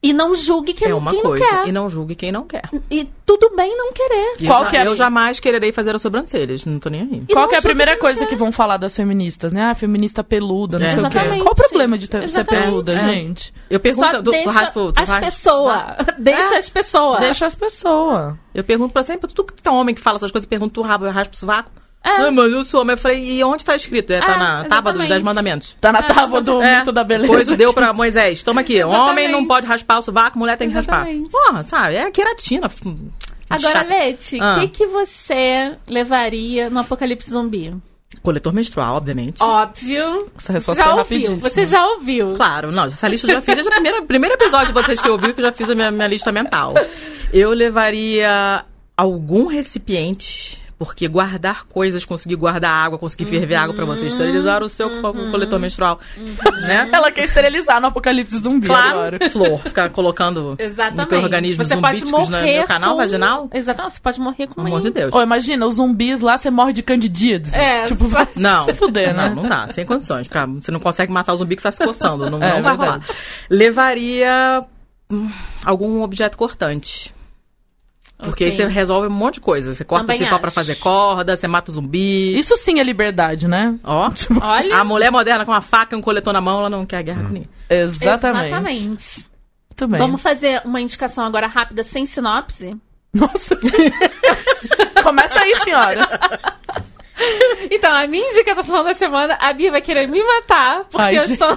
[0.00, 1.44] E não julgue quem, é uma quem coisa.
[1.44, 1.68] não quer.
[1.68, 2.62] E não julgue quem não quer.
[2.88, 4.36] E tudo bem não querer.
[4.46, 7.24] Qual eu, que é eu jamais quererei fazer as sobrancelhas, não tô nem aí.
[7.28, 8.28] E Qual que é a primeira coisa quer.
[8.28, 9.62] que vão falar das feministas, né?
[9.64, 10.90] Ah, feminista peluda, não É.
[10.94, 11.16] sei o quê.
[11.18, 11.42] Exatamente.
[11.42, 12.64] Qual o problema de ter, ser Exatamente.
[12.66, 12.96] peluda, É.
[12.96, 13.52] gente?
[13.68, 15.82] Eu pergunto, Só tu deixa raspa, tu as pessoas.
[16.18, 16.58] Deixa É.
[16.58, 17.18] as pessoas.
[17.20, 18.34] Deixa as pessoas.
[18.54, 20.82] Eu pergunto pra sempre, tudo que tem homem que fala essas coisas, eu pergunto, tu
[20.82, 21.72] rabo, eu raspo o sovaco?
[22.04, 22.10] É.
[22.10, 22.94] Ah, mas eu sou homem.
[22.94, 24.12] Eu falei, e onde tá escrito?
[24.12, 25.08] É, tá É, na tábua dos exatamente.
[25.08, 25.76] Dez Mandamentos.
[25.80, 27.28] Tá na tábua do É, mito da beleza.
[27.32, 28.42] Coisa deu pra Moisés.
[28.42, 28.76] Toma aqui.
[28.78, 29.10] Exatamente.
[29.10, 31.22] Homem não pode raspar o sovaco, mulher tem que Exatamente.
[31.24, 31.44] raspar.
[31.46, 31.96] Porra, sabe?
[31.96, 32.66] É queratina.
[32.66, 32.96] f-
[33.50, 33.88] Agora, chata.
[33.88, 34.60] Leti, o Ah.
[34.60, 37.74] que, que você levaria no apocalipse zumbi?
[38.22, 39.42] Coletor menstrual, obviamente.
[39.42, 40.30] Óbvio.
[40.38, 41.18] Essa resposta já foi ouviu.
[41.20, 41.50] rapidíssima.
[41.50, 42.32] Você já ouviu.
[42.36, 43.54] Claro, não, essa lista eu já fiz.
[43.54, 45.74] Desde o primeiro, primeiro episódio de vocês que eu ouvi, que eu já fiz a
[45.74, 46.74] minha, minha lista mental.
[47.32, 48.64] Eu levaria
[48.96, 54.68] algum recipiente, porque guardar coisas, conseguir guardar água, conseguir ferver água pra você esterilizar o
[54.68, 55.98] seu co- coletor menstrual.
[56.62, 56.88] Né?
[56.92, 59.18] Ela quer esterilizar no apocalipse zumbi agora.
[59.18, 61.00] Claro, flor, ficar colocando Exatamente.
[61.00, 62.96] micro-organismos Você pode zumbíticos no morrer meu canal com...
[62.98, 63.50] vaginal.
[63.52, 63.94] Exatamente.
[63.94, 65.12] Você pode morrer com Pelo amor de Deus.
[65.14, 67.56] Ô, imagina, os zumbis lá, você morre de candidíase.
[67.56, 69.28] É, tipo, só- vai Não, se fuder, né?
[69.30, 70.28] não, não dá, sem condições.
[70.28, 72.76] Ficar, você não consegue matar o zumbi que está se coçando, não, É, não vai
[72.76, 72.80] verdade.
[72.80, 73.00] rolar.
[73.50, 74.64] Levaria
[75.12, 75.28] hum,
[75.64, 77.12] algum objeto cortante.
[78.18, 78.46] Porque Ok.
[78.48, 79.72] aí você resolve um monte de coisa.
[79.72, 82.36] Você corta Também cipó pra fazer corda, você mata o zumbi.
[82.36, 83.76] Isso sim é liberdade, né?
[83.84, 84.10] Ó,
[84.42, 84.76] Olha.
[84.76, 87.22] a mulher moderna com uma faca e um coletor na mão, ela não quer guerra
[87.22, 87.48] com ninguém.
[87.70, 88.46] Exatamente.
[88.46, 89.26] Exatamente.
[89.70, 89.98] Muito bem.
[90.00, 92.76] Vamos fazer uma indicação agora rápida, sem sinopse?
[93.14, 93.56] Nossa.
[95.02, 96.02] Começa aí, senhora.
[97.70, 101.22] Então, a minha indicação da semana, a Bia vai querer me matar, porque Ai, eu
[101.22, 101.32] gente.
[101.32, 101.56] estou...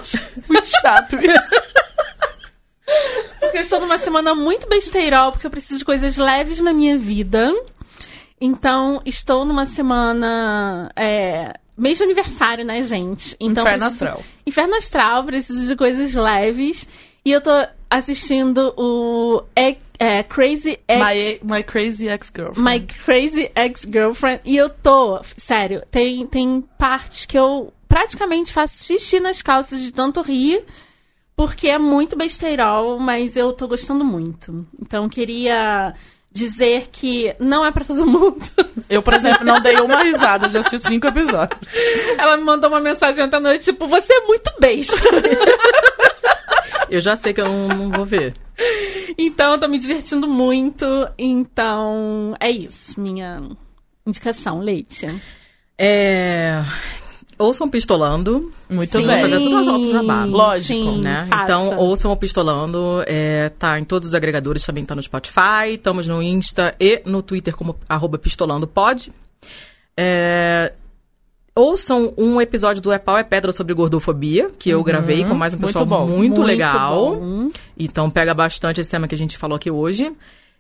[0.50, 1.62] Muito chato isso.
[3.40, 6.98] Porque eu estou numa semana muito besteirol, porque eu preciso de coisas leves na minha
[6.98, 7.52] vida.
[8.40, 10.92] Então, estou numa semana.
[10.96, 13.36] É, mês de aniversário, né, gente?
[13.40, 14.24] Então, Inferno preciso- astral.
[14.46, 16.88] Inferno astral, preciso de coisas leves.
[17.24, 17.52] E eu tô
[17.90, 21.00] assistindo o é, é, Crazy Ex.
[21.44, 22.62] My, my crazy ex-girlfriend.
[22.62, 24.42] My Crazy Ex-Girlfriend.
[24.44, 29.92] E eu tô, sério, tem, tem partes que eu praticamente faço xixi nas calças de
[29.92, 30.64] tanto rir.
[31.42, 34.64] Porque é muito besteirol, mas eu tô gostando muito.
[34.80, 35.92] Então queria
[36.32, 38.46] dizer que não é pra todo mundo.
[38.88, 41.60] Eu, por exemplo, não dei uma risada, já assisti cinco episódios.
[42.16, 44.96] Ela me mandou uma mensagem ontem à noite, tipo, você é muito besta.
[46.92, 48.36] Eu já sei que eu não, não vou ver.
[49.18, 50.86] então eu tô me divertindo muito.
[51.18, 53.50] Então é isso, minha
[54.06, 55.08] indicação, Leite.
[55.76, 56.64] É.
[57.40, 58.54] Ouçam Pistolando.
[58.72, 59.06] Muito Sim.
[59.06, 59.22] bem.
[59.22, 60.24] fazer tudo altos jabá.
[60.24, 61.28] Lógico, sim, né?
[61.30, 61.44] faça.
[61.44, 66.08] Então, ouçam o Pistolando, é, tá em todos os agregadores, também tá no Spotify, estamos
[66.08, 69.12] no Insta e no Twitter como arroba pistolandopod.
[69.98, 70.72] É,
[71.54, 75.54] ouçam um episódio do É Pau é Pedra sobre gordofobia, que eu gravei com mais
[75.54, 76.08] um Muito pessoal bom.
[76.08, 77.16] muito, legal.
[77.16, 77.50] bom.
[77.78, 80.14] Então pega bastante esse tema que a gente falou aqui hoje.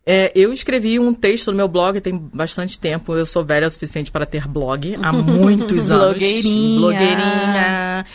[0.05, 3.15] É, eu escrevi um texto no meu blog tem bastante tempo.
[3.15, 6.17] Eu sou velha o suficiente para ter blog há muitos anos.
[6.17, 6.79] Blogueirinha.
[6.79, 8.05] Blogueirinha.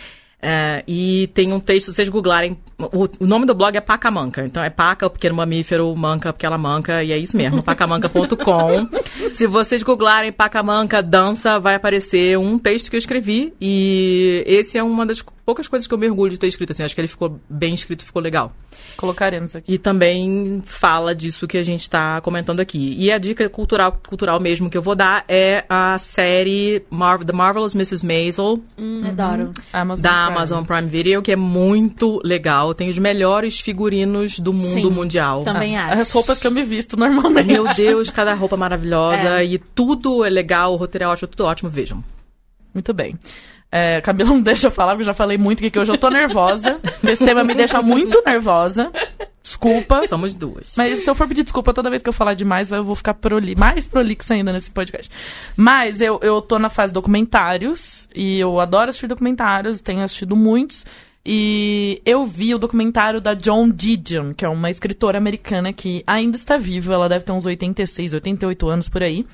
[0.48, 2.58] É, e tem um texto, vocês googlarem.
[2.78, 4.44] O, o nome do blog é Pacamanca.
[4.44, 8.88] Então é Paca, o pequeno mamífero, manca, porque ela manca, e é isso mesmo, pacamanca.com.
[9.32, 13.54] Se vocês googlarem Pacamanca dança, vai aparecer um texto que eu escrevi.
[13.60, 16.72] E esse é uma das poucas coisas que eu me orgulho de ter escrito.
[16.72, 18.52] Assim, acho que ele ficou bem escrito, ficou legal.
[18.96, 19.72] Colocaremos aqui.
[19.72, 22.96] E também fala disso que a gente está comentando aqui.
[22.98, 27.32] E a dica cultural, cultural mesmo que eu vou dar é a série Mar The
[27.32, 28.04] Marvelous Mrs.
[28.04, 29.52] Maisel, Hum, Adoro.
[29.72, 30.36] Amazon da Prime.
[30.36, 32.74] Amazon Prime Video, que é muito legal.
[32.74, 35.44] Tem os melhores figurinos do mundo Sim, mundial.
[35.44, 36.02] Também acho.
[36.02, 37.46] As roupas que eu me visto normalmente.
[37.46, 39.40] Meu Deus, cada roupa maravilhosa.
[39.40, 39.44] É.
[39.44, 42.02] E tudo é legal, o roteiro é ótimo, tudo ótimo, vejam.
[42.74, 43.16] Muito bem.
[43.70, 45.98] É, Camila, não deixa eu falar, porque eu já falei muito aqui que hoje eu
[45.98, 46.80] tô nervosa.
[47.04, 48.90] Esse tema me deixa muito nervosa.
[49.42, 50.06] Desculpa.
[50.08, 50.74] Somos duas.
[50.76, 53.14] Mas se eu for pedir desculpa toda vez que eu falar demais, eu vou ficar
[53.14, 55.10] proli mais prolixa ainda nesse podcast.
[55.56, 60.84] Mas eu, eu tô na fase documentários e eu adoro assistir documentários, tenho assistido muitos.
[61.24, 66.36] E eu vi o documentário da Joan Didion, que é uma escritora americana que ainda
[66.36, 69.26] está viva, ela deve ter uns 86, 88 anos por aí.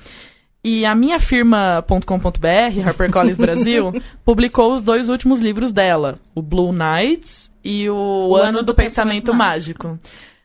[0.63, 3.91] E a minha firma.com.br, HarperCollins Brasil,
[4.23, 9.33] publicou os dois últimos livros dela, o Blue Nights e o, O Ano do, Pensamento,
[9.33, 9.99] Mágico.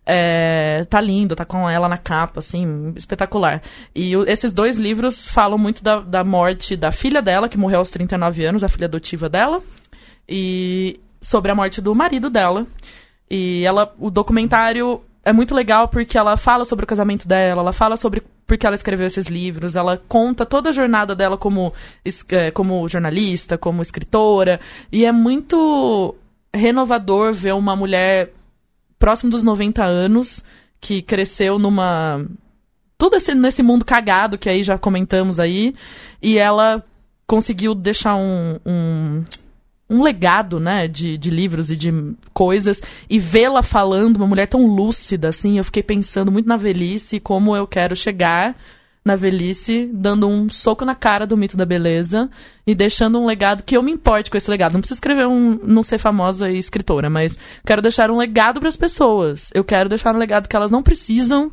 [0.05, 3.63] É, tá lindo, tá com ela na capa, assim, espetacular.
[3.95, 7.79] E o- esses dois livros falam muito da, da morte da filha dela, que morreu
[7.81, 9.63] aos 39 anos, a filha adotiva dela,
[10.29, 12.67] e sobre a morte do marido dela.
[13.31, 17.73] E ela, o documentário é muito legal porque ela fala sobre o casamento dela, ela
[17.73, 21.75] fala sobre porque ela escreveu esses livros, ela conta toda a jornada dela como,
[22.31, 24.59] eh, como jornalista, como escritora,
[24.91, 26.15] e é muito
[26.55, 28.33] renovador ver uma mulher
[28.99, 30.43] próximo dos 90 anos,
[30.81, 32.25] que cresceu numa.
[32.97, 35.75] Tudo esse, nesse mundo cagado que aí já comentamos aí.
[36.23, 36.83] E ela
[37.27, 39.25] conseguiu deixar um, um,
[39.91, 41.93] um legado, né, de, de livros e de
[42.33, 42.83] coisas.
[43.09, 47.57] E vê-la falando, uma mulher tão lúcida, assim, eu fiquei pensando muito na velhice, como
[47.57, 48.55] eu quero chegar
[49.05, 52.29] na velhice, dando um soco na cara do mito da beleza
[52.67, 54.75] e deixando um legado que eu me importe com esse legado.
[54.75, 58.69] Não preciso escrever um, não ser famosa e escritora, mas quero deixar um legado para
[58.69, 59.51] as pessoas.
[59.55, 61.51] Eu quero deixar um legado que elas não precisam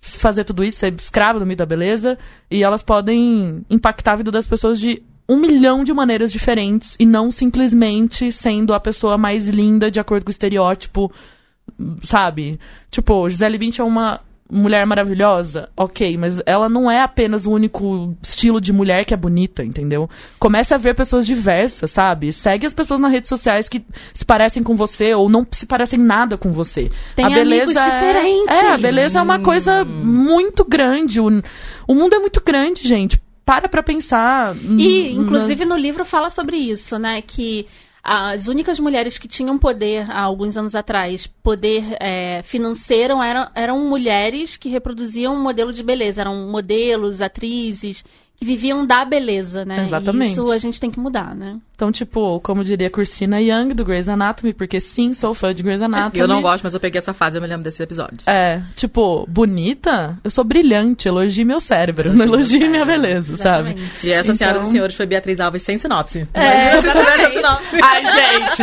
[0.00, 2.18] fazer tudo isso, ser escrava do mito da beleza,
[2.50, 7.06] e elas podem impactar a vida das pessoas de um milhão de maneiras diferentes e
[7.06, 11.12] não simplesmente sendo a pessoa mais linda de acordo com o estereótipo,
[12.02, 12.58] sabe?
[12.90, 14.20] Tipo, Gisele Bündchen é uma
[14.50, 19.16] mulher maravilhosa, ok, mas ela não é apenas o único estilo de mulher que é
[19.16, 20.10] bonita, entendeu?
[20.36, 22.32] Comece a ver pessoas diversas, sabe?
[22.32, 26.00] Segue as pessoas nas redes sociais que se parecem com você ou não se parecem
[26.00, 26.90] nada com você.
[27.14, 28.58] Tem a beleza amigos é- diferentes.
[28.58, 31.20] É, a beleza é uma coisa muito grande.
[31.20, 31.28] O,
[31.86, 33.22] o mundo é muito grande, gente.
[33.50, 34.54] Para pra pensar.
[34.78, 37.20] E, Hum, inclusive, no livro fala sobre isso, né?
[37.20, 37.66] Que
[38.00, 43.88] as únicas mulheres que tinham poder, há alguns anos atrás, poder é, financeiro, eram, eram
[43.88, 46.20] mulheres que reproduziam um modelo de beleza.
[46.20, 48.04] Eram modelos, atrizes,
[48.40, 49.82] que viviam da beleza, né?
[49.82, 50.30] Exatamente.
[50.30, 51.58] E isso a gente tem que mudar, né?
[51.76, 55.80] Então, tipo, como diria Christina Young, do Grey's Anatomy, porque sim, sou fã de Grey's
[55.82, 56.18] Anatomy.
[56.20, 58.18] Eu não gosto, mas eu peguei essa fase, eu me lembro desse episódio.
[58.26, 60.18] É, tipo, bonita?
[60.24, 63.02] Eu sou brilhante, elogie meu cérebro, não Elogie elogie meu minha cérebro.
[63.08, 63.70] beleza, sabe?
[63.70, 64.06] Exatamente.
[64.06, 66.26] E essa senhora Então- dos senhores foi Beatriz Alves sem sinopse.
[66.34, 67.80] É, Imagina se tivesse sinopse.
[67.82, 68.62] Ai, gente,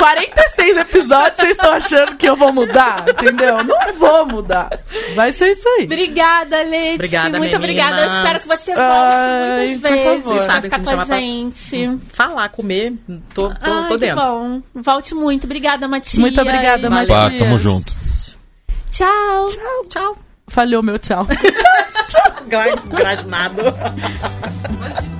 [0.00, 3.62] 46 episódios, vocês estão achando que eu vou mudar, entendeu?
[3.62, 4.70] Não vou mudar.
[5.14, 5.84] Vai ser isso aí.
[5.84, 6.94] Obrigada, Leti.
[6.94, 7.60] Obrigada, Muito meninas.
[7.60, 8.00] obrigada.
[8.00, 10.04] Eu espero que você volte Ai, muitas por vezes.
[10.24, 10.36] favor.
[10.36, 11.98] pra Sabem ficar se me chamar gente.
[12.12, 12.92] Falar, comer,
[13.34, 14.24] tô, tô, Ai, tô que dentro.
[14.24, 14.62] bom.
[14.74, 15.44] Volte muito.
[15.44, 16.18] Obrigada, Matias.
[16.18, 17.08] Muito obrigada, Matias.
[17.08, 17.92] Pá, tamo junto.
[18.90, 19.46] Tchau.
[19.46, 20.16] Tchau, tchau.
[20.48, 21.24] Falhou meu tchau.
[22.48, 23.62] Gra- Grasnado.